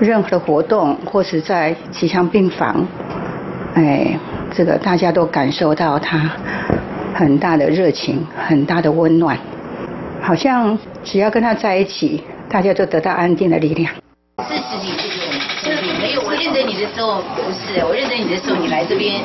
[0.01, 2.87] 任何的活动，或是在吉祥病房，
[3.75, 4.19] 哎，
[4.51, 6.31] 这个大家都感受到他
[7.13, 9.37] 很大的热情，很大的温暖，
[10.23, 13.93] 好像只要跟他在一起，大家就得到安定的力量。
[14.39, 15.10] 四十几
[16.81, 19.21] 的时候不是，我认得你的时候你来这边，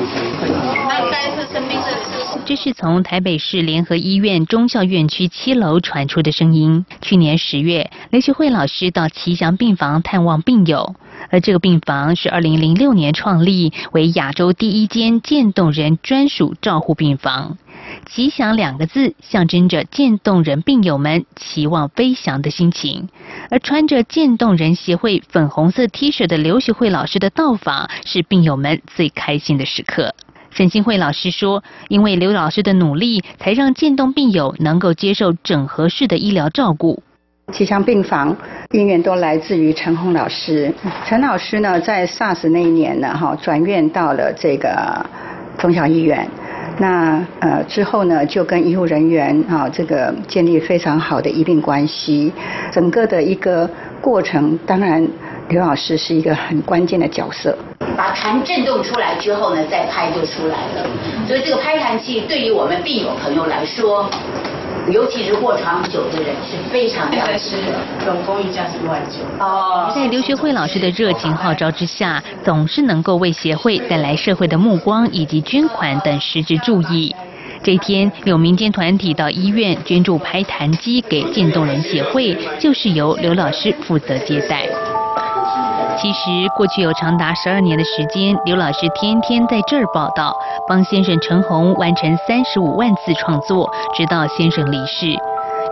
[0.88, 2.38] 他应该是生病是。
[2.44, 6.84] 这是从台北市联合医院中校院区七楼传出的声音。
[7.00, 10.94] 去年十月，雷学慧老师到奇祥病房探望病友，
[11.30, 17.56] 而这个病房是二零零六年创立，为亚洲第一间渐冻人专属照护病房。
[18.04, 23.08] 吉祥两个字象征着渐冻人病友们期望飞翔的心情，
[23.50, 30.14] 而穿着渐冻人协会粉红色 T 恤的刘学慧老师的到访是病友们最开心的时刻。
[30.50, 37.02] 沈新慧老师说：“因为刘老师的努力，才让渐冻病友能够接受整合式的医疗照顾。
[37.52, 38.34] 气象病房
[38.70, 40.72] 病源都来自于陈红老师。
[41.04, 45.04] 陈老师呢，在 SARS 那一年呢，哈转院到了这个
[45.58, 46.26] 中小医院。”
[46.78, 52.30] 那呃之后呢，就跟医护人员啊这个建立非常好的医病关系，
[52.70, 53.68] 整个的一个
[54.00, 55.06] 过程，当然
[55.48, 57.56] 刘老师是一个很关键的角色。
[57.96, 60.86] 把痰震动出来之后呢，再拍就出来了。
[61.26, 64.08] 所以这个拍痰器对于我们病友朋友来说。
[64.90, 67.78] 尤其是卧床久的人是非常要吃的。
[68.04, 69.18] 总共一家是万九。
[69.38, 69.90] 哦。
[69.94, 77.14] 在刘学慧老师的热情号召之下，总是能够为协会带来社会的目光以及捐款等实质注意。
[77.62, 84.68] 这一天，有民间团体到医院捐助拍痰机给渐冻人协会，就是由刘老师负责接待。
[85.98, 90.36] 其实，过去有长达十二年的时间，刘老师天天在这儿报道，
[90.68, 95.06] 帮先生陈红完成三十五万字创作，直到先生离世。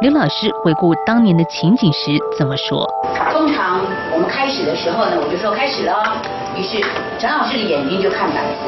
[0.00, 2.88] 刘老师回顾当年的情景时怎么说？
[3.32, 6.16] 通常我们开始的时候呢，我就说开始了，
[6.56, 6.82] 于是
[7.18, 8.58] 陈老师的眼睛就看板子，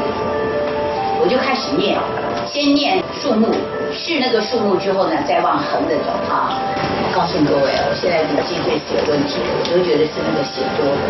[1.22, 1.98] 我就开始念。
[2.46, 3.48] 先念数目，
[3.92, 6.56] 是那个数目之后呢，再往横的走啊。
[7.02, 11.02] 我告诉各位啊，我现在笔记最是有问题的，我都觉得是那个写多的，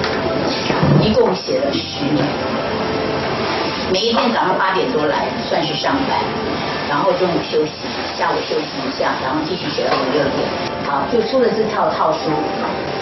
[1.05, 2.24] 一共写了十年。
[3.93, 6.18] 每一天早上八点多来算是上班，
[6.89, 7.72] 然后中午休息，
[8.18, 10.43] 下午休息一下，然后继续写到五六点。
[10.84, 12.30] 好，就出了这套套书，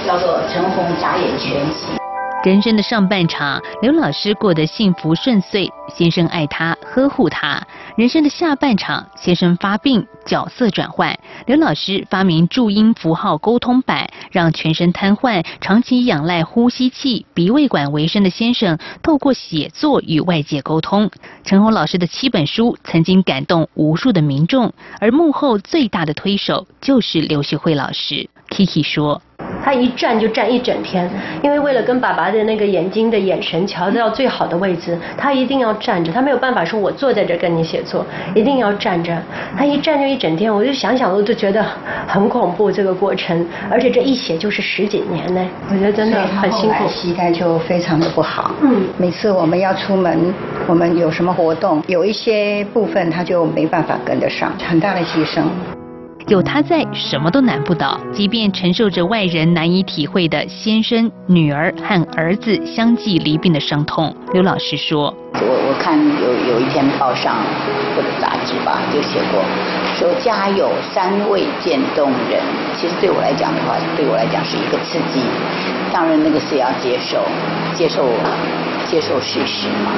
[0.06, 1.96] 叫做《陈红眨眼全集》。
[2.44, 5.66] 人生的上半场，刘老师过得幸福顺遂，
[5.96, 7.66] 先生爱她呵护她。
[7.96, 21.10] 人生的下半场，先生发病，角色转换，刘老师发明注音符号沟通板，让全身瘫痪、长期仰赖呼吸器、鼻胃管为生的先生，透过写作与外界沟通。
[21.44, 24.70] 陈红老师的七本书曾经感动无数的民众，
[25.00, 28.28] 而幕后最大的推手就是刘学慧老师。
[28.50, 29.22] Kiki 说。
[29.64, 31.08] 他一站就站一整天，
[31.42, 38.04] 因为为了跟爸爸的那个眼睛的眼神调到最好的位置，他一定要站着，他没有办法说我坐在这跟你写作，
[38.34, 39.16] 一定要站着。
[39.56, 41.64] 他一站就一整天，我就想想我就觉得
[42.06, 46.86] 很恐怖这个过程，而且这一写就是十几年呢，我觉得真的很辛苦。
[46.88, 50.34] 膝盖就非常的不好，嗯，每次我们要出门，
[50.66, 55.42] 我们有什么活动，有一些部分他就没办法跟得上，很大的牺牲。
[56.28, 58.00] 有他在，什么都难不倒。
[58.10, 67.36] 即便承受着外人难以体会的先生、女儿和儿子相继离病的伤痛，刘老师说：“我我看有有一篇报上
[67.94, 69.44] 或者杂志吧，就写过，
[69.98, 72.40] 说家有三位渐冻人。
[72.74, 75.20] 其实对我来讲的话，对我来讲是一个刺激。
[75.92, 77.18] 当然那个是要接受，
[77.74, 78.08] 接受，
[78.86, 79.92] 接受事实嘛。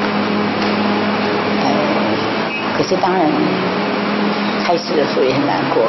[2.76, 3.30] 可是当然。”
[4.66, 5.84] 开始的时候也很难过，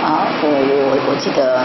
[0.00, 1.60] 啊，我我我记得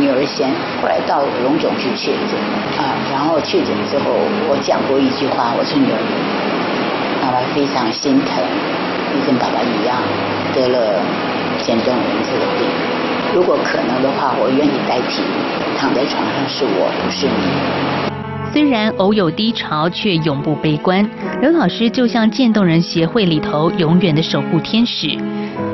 [0.00, 0.48] 女儿先，
[0.80, 2.32] 后来到龙总去确诊，
[2.80, 4.08] 啊，然后确诊之后，
[4.48, 6.00] 我讲过一句话，我说女儿，
[7.20, 8.40] 爸爸非常心疼，
[9.12, 10.00] 你跟爸爸一样
[10.54, 10.96] 得了
[11.60, 12.64] 渐冻人这个病，
[13.34, 15.20] 如果可能的话，我愿意代替
[15.76, 18.13] 躺在床上是我，不是你。
[18.54, 21.04] 虽然偶有低潮，却永不悲观。
[21.40, 25.08] 刘老师就像渐冻人协会里头永远的守护天使。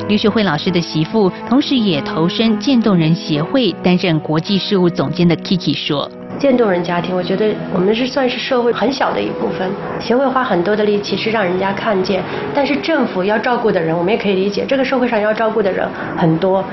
[0.08, 6.10] 刘学慧老师的媳妇，同时也投身渐冻人协会，担任国际事务总监的 Kiki 说
[6.40, 9.70] ：“渐冻人家庭，我觉得我们是算是社会很小的一部分。
[10.00, 12.22] 协会花很多的力气是让人家看见，
[12.54, 16.64] 但是政府要照顾的人，我们也可以理解，这个社会上要照顾的人很多，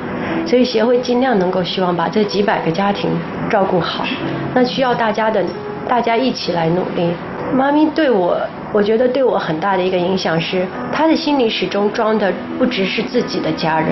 [0.46, 3.10] 所以协会尽量能够希望把这几百个家庭
[3.50, 4.06] 照顾好。
[4.54, 5.44] 那需要大家的。”
[5.88, 7.12] 大家一起来努力。
[7.54, 8.38] 妈咪对我，
[8.74, 13.90] 我觉得对我很大的一个影响是，她的心里始终装的不只是自己的家人，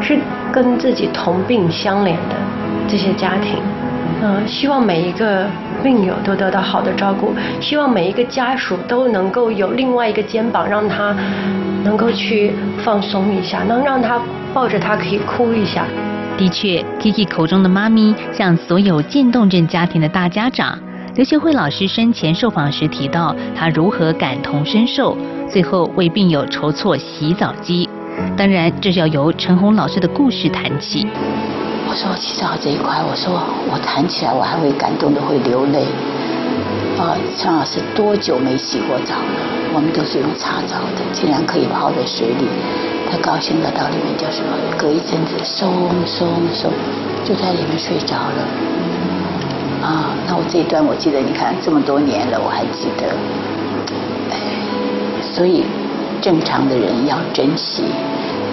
[0.00, 0.18] 是
[0.50, 2.36] 跟自己同病相怜的
[2.88, 3.56] 这些家庭。
[4.22, 5.46] 嗯，希望每一个
[5.82, 11.14] 病友都得到好的照顾，希望每一个家属都能够有另外一个肩膀，让他
[11.84, 14.18] 能够去放松一下，能让他
[14.54, 15.84] 抱着他可以哭一下。
[16.38, 20.78] 的确，Kiki 口中的妈咪像所有渐冻症家庭的大家长。
[21.16, 25.16] 刘学慧老师生前受访时提到，她如何感同身受，
[25.50, 27.88] 最后为病友筹措洗澡机。
[28.36, 31.08] 当然，这是要由陈红老师的故事谈起。
[31.88, 35.82] 我说洗澡这一块，我说我谈起来我还会感动的会流泪。
[36.96, 39.74] 啊，陈老师多久没洗过澡了？
[39.74, 42.46] 我们都是用擦澡的，竟然可以泡在水里。
[43.10, 46.70] 他高兴的到里面叫什么隔一阵子松松松，
[47.24, 48.44] 就在里面睡着了。
[49.82, 53.14] 啊，那我这一段我记得，你看这么多年了，我还记得。
[55.22, 55.64] 所以
[56.20, 57.84] 正常的人要珍惜，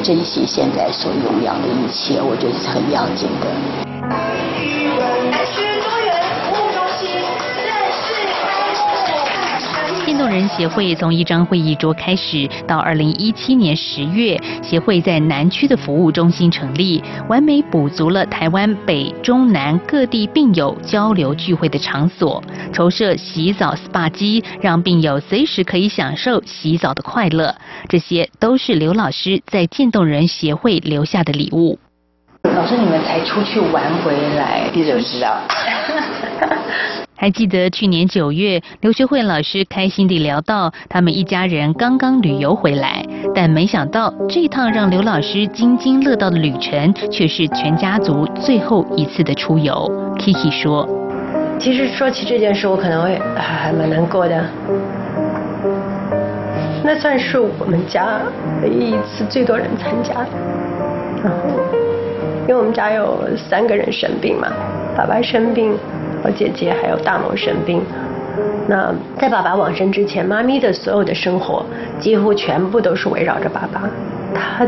[0.01, 4.34] 珍惜现在所拥有的一切，我觉得是很要紧的。
[10.16, 22.41] 渐冻人协会从一张会议桌开始，到二零一七年十月，协会在南区的服务中心成立，完美补足了台湾北中南各地病友交流聚会的场所，
[22.72, 27.53] 筹设洗澡 SPA 机，让病友随时可以享受洗澡的快乐。
[27.89, 31.78] 这些都是刘老师在渐冻人协会留下的礼物。
[32.55, 35.41] 老师，你们才出去玩回来，你怎么知道？
[37.18, 49.74] 还记得去年九月，刘学慧老师开心地聊到，他们一家人刚刚旅游回来，但没想到这趟让刘老师津津乐道的旅程，却是全家族最后一次的出游。
[50.18, 50.88] Kiki 说
[51.57, 54.45] ：“其实说起这件事，我可能会还蛮难过的。
[56.84, 58.20] 那算是我们家
[58.61, 60.13] 唯一一次最多人参加，
[61.24, 61.38] 然后
[62.41, 64.49] 因为我们家有三个人生病嘛，
[64.97, 65.74] 爸爸生病。
[66.26, 67.84] 我姐姐还有大某生病，
[68.67, 71.63] 那在爸爸往生之前，妈咪的所有的生活
[71.99, 73.84] 几乎全部都是围绕着爸爸。
[74.34, 74.65] 她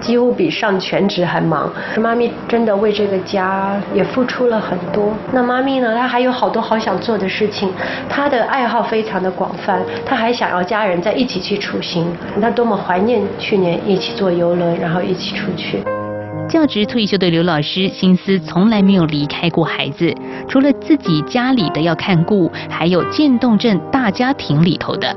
[0.00, 1.72] 几乎比上全职还忙。
[2.00, 5.14] 妈咪真的为这个家也付出了很多。
[5.30, 5.94] 那妈咪呢？
[5.94, 7.70] 她还有好多好想做的事情。
[8.08, 12.12] 她的爱好非常的广泛，她还想要家人在一起去出行。
[12.42, 15.84] 她多么怀念去年一起坐游轮，然后一起出去。
[16.56, 20.10] 教职退休的刘老师，心思从来没有离开过孩子，
[20.48, 25.14] 除了自己家里的要看顾，还有渐冻症大家庭里头的。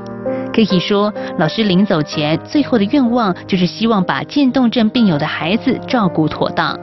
[0.52, 6.78] 可以说，老师临走前最后的愿望，就是希望把渐冻症病友的孩子照顾妥当。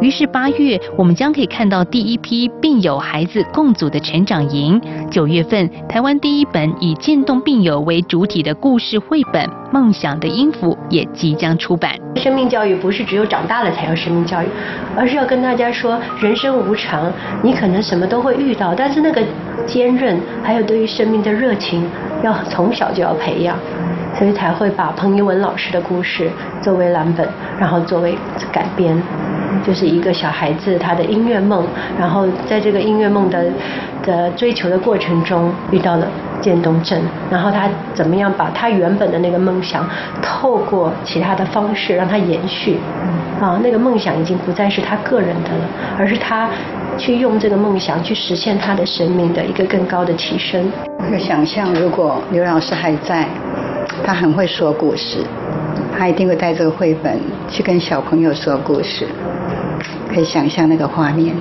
[0.00, 4.80] 于是八月，我们将可以看到第一批病友孩子共组的成长营。
[5.10, 11.96] 九月份，台湾第一本以渐冻病友为主体的故事绘本《梦想的音符》也即将出版。
[12.14, 14.46] 生命教育不是只有长大了才要生命教育，
[14.96, 19.20] 而是要跟大家说，人生无常，你可能什么都会遇到，但是那个
[19.66, 21.82] 坚韧，还有对于生命的热情，
[22.22, 23.58] 要从小就要培养。
[24.18, 26.28] 所以才会把彭于文老师的故事
[26.60, 27.26] 作为蓝本，
[27.58, 28.18] 然后作为
[28.50, 29.00] 改编，
[29.64, 31.64] 就是一个小孩子他的音乐梦，
[31.96, 33.46] 然后在这个音乐梦的
[34.08, 36.08] 的追求的过程中遇到了
[36.40, 36.98] 渐冻症，
[37.30, 39.86] 然后他怎么样把他原本的那个梦想
[40.22, 42.78] 透过其他的方式让他延续，
[43.40, 45.64] 啊，那个梦想已经不再是他个人的了，
[45.98, 46.48] 而是他
[46.96, 50.72] 去用这个梦想去实现他的生命的一个更高的提升。
[51.12, 53.26] 我想象如果刘老师还在。
[54.04, 55.18] 他很会说故事，
[55.96, 59.08] 他一定会带这个绘本去跟小朋友说故事，
[60.08, 61.34] 可以想象那个画面。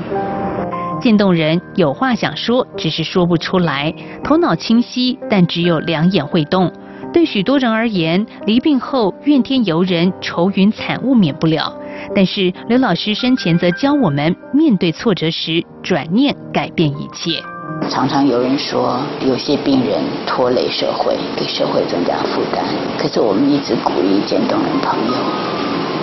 [0.99, 3.93] 渐冻人有话想说，只是说不出来，
[4.23, 6.71] 头脑清晰，但只有两眼会动。
[7.13, 11.73] 对许多人而言，离病后怨天尤人、愁云惨雾免不了。
[12.15, 17.41] 但是刘老师生前则教我们，面对挫折时，转念改变一切。
[17.89, 22.65] 常常有人说，有些病人拖累社会，给社会增加负担。
[22.97, 25.13] 可是我们一直鼓励渐冻人朋友，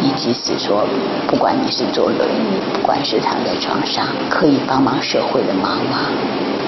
[0.04, 0.84] 你即使说，
[1.26, 6.12] 不管你是坐轮椅，不管是躺在床上，可以帮忙社会的忙吗？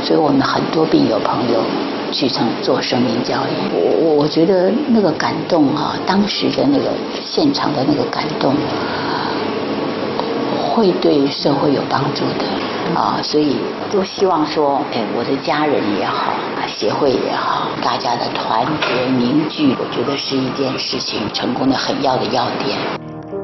[0.02, 1.62] 所以我们很多病友朋友
[2.10, 3.52] 去成做生命教育。
[3.74, 6.88] 我我我觉得那个感动哈，当时的那个
[7.20, 8.54] 现场的那个感动，
[10.70, 12.46] 会对社会有帮助的。
[12.94, 13.58] 啊，所以
[13.90, 16.32] 都希望说，哎，我的家人也好，
[16.66, 22.78] 协会也好，大家的团结凝聚，我觉得是一件事情成功的很要的要点。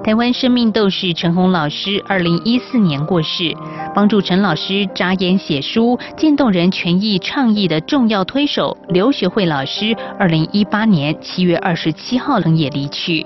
[0.05, 3.55] 台湾生命斗士陈红老师，二零一四年过世，
[3.95, 13.25] 帮助陈老师扎眼写书、渐冻人权益倡议的重要推手刘学慧老师，二零一八年七月二十七号冷也离去。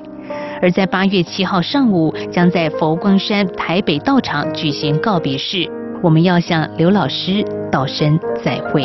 [0.61, 5.67] 而在八月七号上午，将在佛光山台北道场举行告别式。
[6.03, 8.83] 我们要向刘老师道声再会。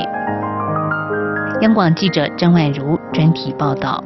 [1.60, 4.02] 央广记者张婉如专题报道。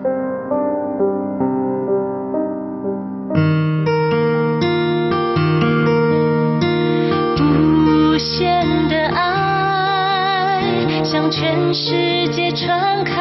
[11.26, 13.20] 向全世界传开，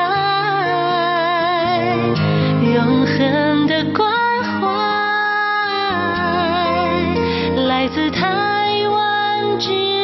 [2.74, 4.06] 永恒的关
[4.44, 4.60] 怀
[7.62, 10.03] 来自台湾之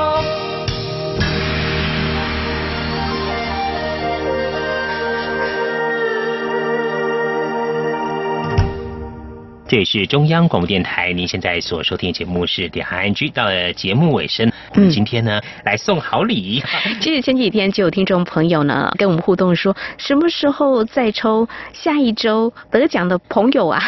[9.71, 13.29] 这里是中央广播电台，您现在所收听的节目是《点航安居》。
[13.31, 16.61] 到了节目尾声，我们今天呢来送好礼。
[16.99, 23.81] 其实前几天就有听众朋友呢跟我们互动说，什么时候再抽下一周得奖的朋友啊？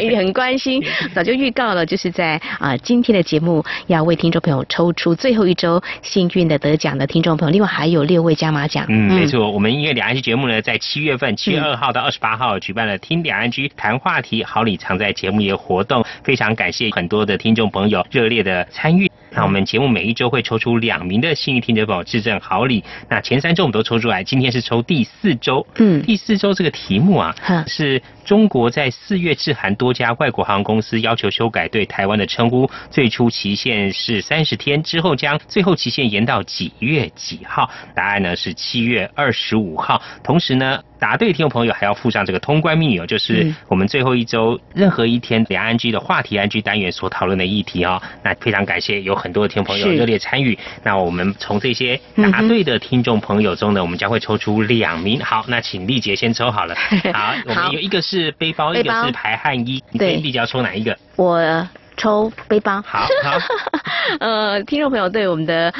[0.00, 0.82] 也 很关心，
[1.14, 8.86] 早就预告了，就是在啊今天的节目要为听众朋友抽出最后一周幸运的得奖的听众朋友，另外还有六位加码奖。
[8.88, 15.12] 嗯，没错，我们因为两岸居节目呢，在七月份七月二号到二十八号举办了听两岸居谈话题好礼藏在。
[15.26, 19.10] 节目也活动，非常感谢很多的听众朋友热烈的参与。
[19.32, 22.84] 那我们节目每一周会抽出两名的幸运听者朋友质证好礼。
[23.10, 25.66] 那前三周我们都抽出来，今天是抽第四周。
[25.78, 27.34] 嗯，第四周这个题目啊，
[27.66, 37.70] 是中国在四月致函多家外国航空公司，要求修改对台湾的称呼，最初期限是三十天，之后将最后期限延到几月几号？
[37.94, 40.02] 答案呢是七月二十五号。
[40.24, 40.82] 同时呢。
[40.98, 48.00] 答对听众朋友还要附上这个通关密语，就是我们最后一周任何一天两岸居的话题安居单元所讨论的议题哦。
[48.24, 50.58] 那非常感谢有很多的听众朋友热烈参与。
[50.82, 52.00] 那我们从这些
[52.32, 55.22] 答对的听众朋友中呢，我们将会抽出两名。
[55.22, 56.74] 好，那请丽杰先抽好了。
[57.12, 59.82] 好，我们有一个是背包，一个是排汗衣。
[59.98, 60.96] 对，丽杰要抽哪一个？
[61.16, 61.68] 我。
[61.98, 63.08] 抽背包，好，
[64.20, 65.72] 呃，听众朋友对我们的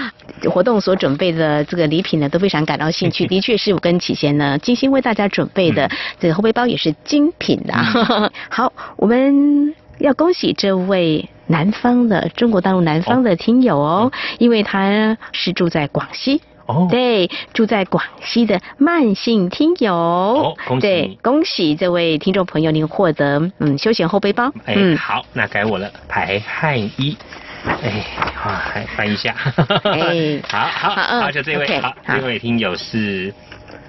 [0.51, 3.27] 活动所准备的这个礼品呢，都非常感到兴趣。
[3.29, 7.75] 的确是我跟启贤呢精心为大家准备的这个后背包也是精品的。
[8.49, 16.41] 好，我们要恭喜这位南方的中国大陆南方的听友哦，因为他是住在广西。
[16.67, 24.53] 哦，对，住在广西的慢性听友，哦，恭喜，恭喜这位听众朋友，您获得嗯休闲后背包。
[24.67, 27.17] 嗯，好，那该我了，排汗衣，
[27.65, 28.05] 哎，
[28.35, 29.35] 好，来翻一下。
[29.85, 30.59] 哎，好
[30.91, 33.33] 好好，就这位，好，这位听友是，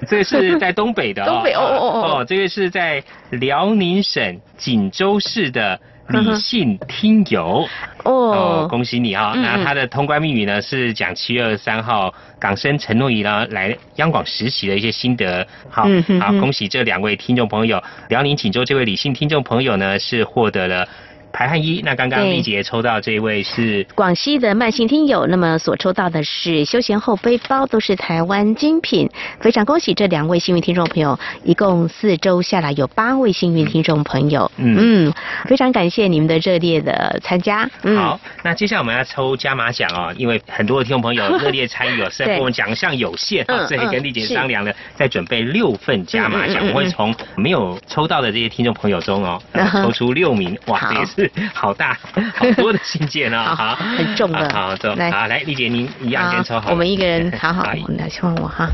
[0.08, 2.18] 这个是在东北的哦， 东北，哦哦哦。
[2.20, 5.80] 哦，这个是在辽宁省锦州市的。
[6.10, 7.68] 理性听友
[8.04, 9.34] 哦，恭喜你啊！
[9.36, 15.46] 那他的通关密语呢是讲七月二十三号港生陈诺仪呢来央广实习的一些心得。
[15.70, 15.86] 好，
[16.20, 20.88] 好，恭喜这两位听众朋友，辽宁锦州这位理性听众朋友呢是获得了。
[21.32, 29.10] 排汗衣，那刚刚丽姐抽到这一位是广西的慢性听友，那么所抽到的是休闲后背包，都是台湾精品，
[29.40, 35.14] 非常恭喜这两位幸运听众朋友，一共四周下来有八位幸运听众朋友，嗯，嗯
[35.46, 37.70] 非常感谢你们的热烈的参加。
[37.96, 49.40] 好，那接下来我们要抽加码奖哦，因为很多的听众朋友 热烈参与哦，虽然我们奖项有限啊，所以跟丽姐商量了，再准备六份加码奖，我会从没有抽到的这些听众朋友中哦，
[49.84, 51.17] 抽出六名，哇，这也是。
[51.54, 51.98] 好大，
[52.36, 58.70] 好多的信件啊，好，很重的，好重，来，好来，丽姐您一样先抽好，我们一个人， 好好，来，希望我哈，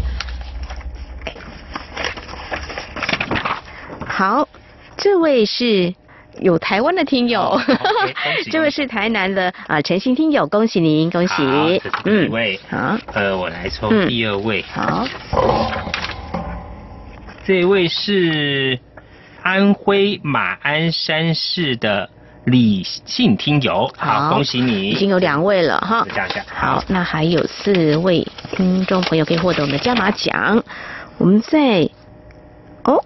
[4.06, 4.48] 好，
[4.98, 5.94] 这位是
[6.42, 7.60] 有台湾的听友，
[8.52, 15.08] 这位是台南的啊陈新听友，恭喜您，恭喜，嗯，位，好，呃，我来抽第二位，好，
[17.46, 18.78] 这位是
[19.42, 22.10] 安徽马鞍山市的。
[22.46, 26.06] 李信听友，好，恭喜你，已经有两位了哈。
[26.10, 30.62] 这样下，好，那还有四位听众朋友可以获得我们的加码奖。
[31.18, 31.90] 我们在
[32.84, 33.02] 哦，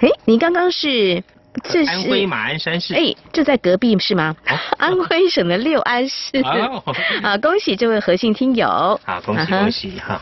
[0.00, 1.22] 哎，你刚刚是
[1.64, 4.36] 这是安徽马鞍山市，哎，就在隔壁是吗？
[4.76, 6.42] 安徽省的六安市。
[7.24, 9.00] 啊，恭喜这位核心听友。
[9.02, 10.20] 好，恭喜恭喜哈。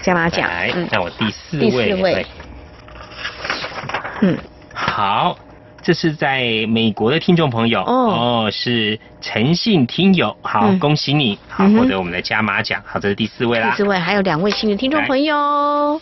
[0.00, 1.70] 加码奖，来，那我第四位。
[1.70, 2.26] 第四位。
[4.22, 4.38] 嗯，
[4.72, 5.36] 好。
[5.82, 13.70] 这是在美国的听众朋友哦，是诚信听友，好，恭喜你，好获得我们的加码奖，好，这是第四位啦。
[13.70, 16.00] 第四位还有两位幸运听众朋友，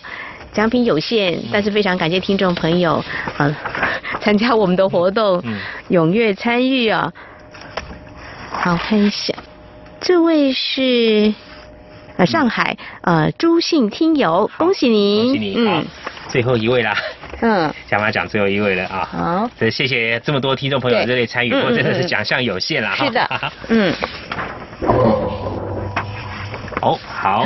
[0.53, 3.03] 奖品有限，但是非常感谢听众朋友
[3.39, 3.57] 啊
[4.21, 5.43] 参加我们的活动，
[5.89, 7.13] 踊跃参与啊。
[8.51, 9.33] 好，看一下，
[10.01, 11.33] 这位是
[12.17, 15.87] 呃上海呃朱姓听友，恭喜您，恭喜你，嗯，
[16.31, 16.97] 最后一位啦。
[17.43, 19.09] 嗯，小马奖最后一位了啊！
[19.11, 23.05] 好，这谢谢这么多听众朋友热烈参与，不过真的是奖项有限了哈。
[23.05, 23.95] 是的，嗯。
[26.83, 27.45] 哦，好，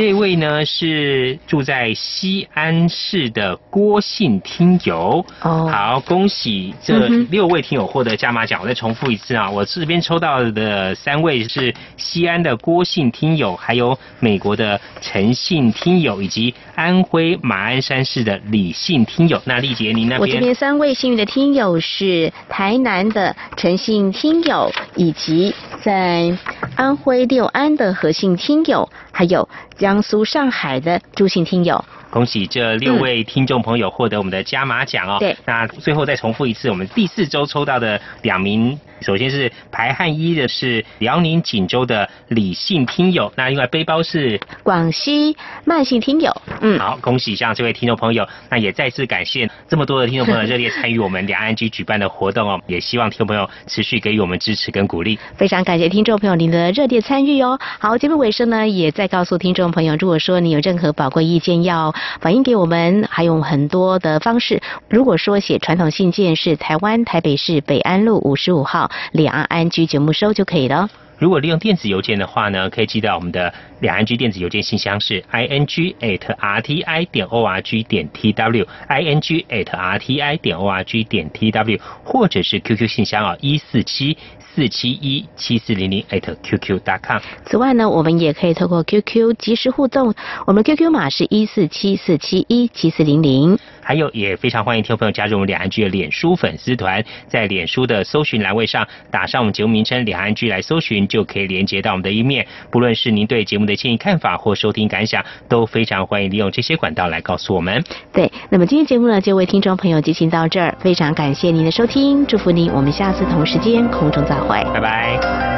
[0.00, 5.22] 这位呢是住在西安市的郭姓听友。
[5.42, 8.62] 哦，好，恭喜这六位听友获得加码奖。
[8.62, 19.38] 我再重复一次啊，我这边抽到的三位是西安的郭姓听友，还有美国的陈姓听友，以及安徽马鞍山市的李姓听友。
[19.44, 20.20] 那丽杰，您那边？
[20.20, 26.34] 我这边三位幸运的听友是台南的陈姓听友，以及在
[26.74, 28.88] 安徽六安的何姓听友。
[29.12, 29.46] 还有
[29.90, 35.16] 江苏上海的朱姓听友，恭喜这六位听众朋友获得我们的加码奖哦。
[35.18, 38.78] 对，那最后再重复一次，我们第四周抽到的两名。
[39.00, 46.34] 首先是排汗衣的是辽宁锦州的李姓听友，那另外背包是广西慢性听友。
[46.60, 55.18] 嗯，好，恭喜向这位听众朋友，那也再次感谢这么多的听众朋友热烈参与我们两岸局举办的活动哦，也希望听众朋友持续给予我们支持跟鼓励。
[55.36, 57.58] 非常感谢听众朋友您的热烈参与哦。
[57.78, 64.60] 好，节目尾声呢，也再告诉听众朋友，如果说你有任何宝贵意见要反映给我们，还有很多的方式。
[64.88, 68.89] 如果说写传统信件是台湾台北市北安路五十五号。
[69.12, 70.88] 两岸安居节目收就可以了。
[71.18, 79.02] 如果利用电子邮件的话呢，可以寄到我们的两岸居电子邮件信箱是 i n g at r t i 点 o r g 点 t w i
[79.02, 84.16] n g at r t i 点 o r g 点 t w，或者是 QQ 信箱啊一四七。
[84.52, 87.20] 四七一七四零零 at qq.com。
[87.46, 90.12] 此外呢，我们也可以透过 QQ 及时互动，
[90.44, 93.56] 我们 QQ 码是一四七四七一七四零零。
[93.82, 102.46] 还有，也非常欢迎听众朋友加入我们两岸剧的脸书粉丝团，在脸书的搜寻栏位上打上我们节目名称“两岸剧”来搜寻，就可以连接到我们的一面。
[102.70, 107.82] 不论是您对节目的建议看法或收听感想，都非常欢迎利用这些管道来告诉我们。
[108.12, 115.49] 对，那么今天节目呢，就为听众朋友进行到这儿，非常感谢您的收听，祝福您，我们下次同时间空中再会，拜拜。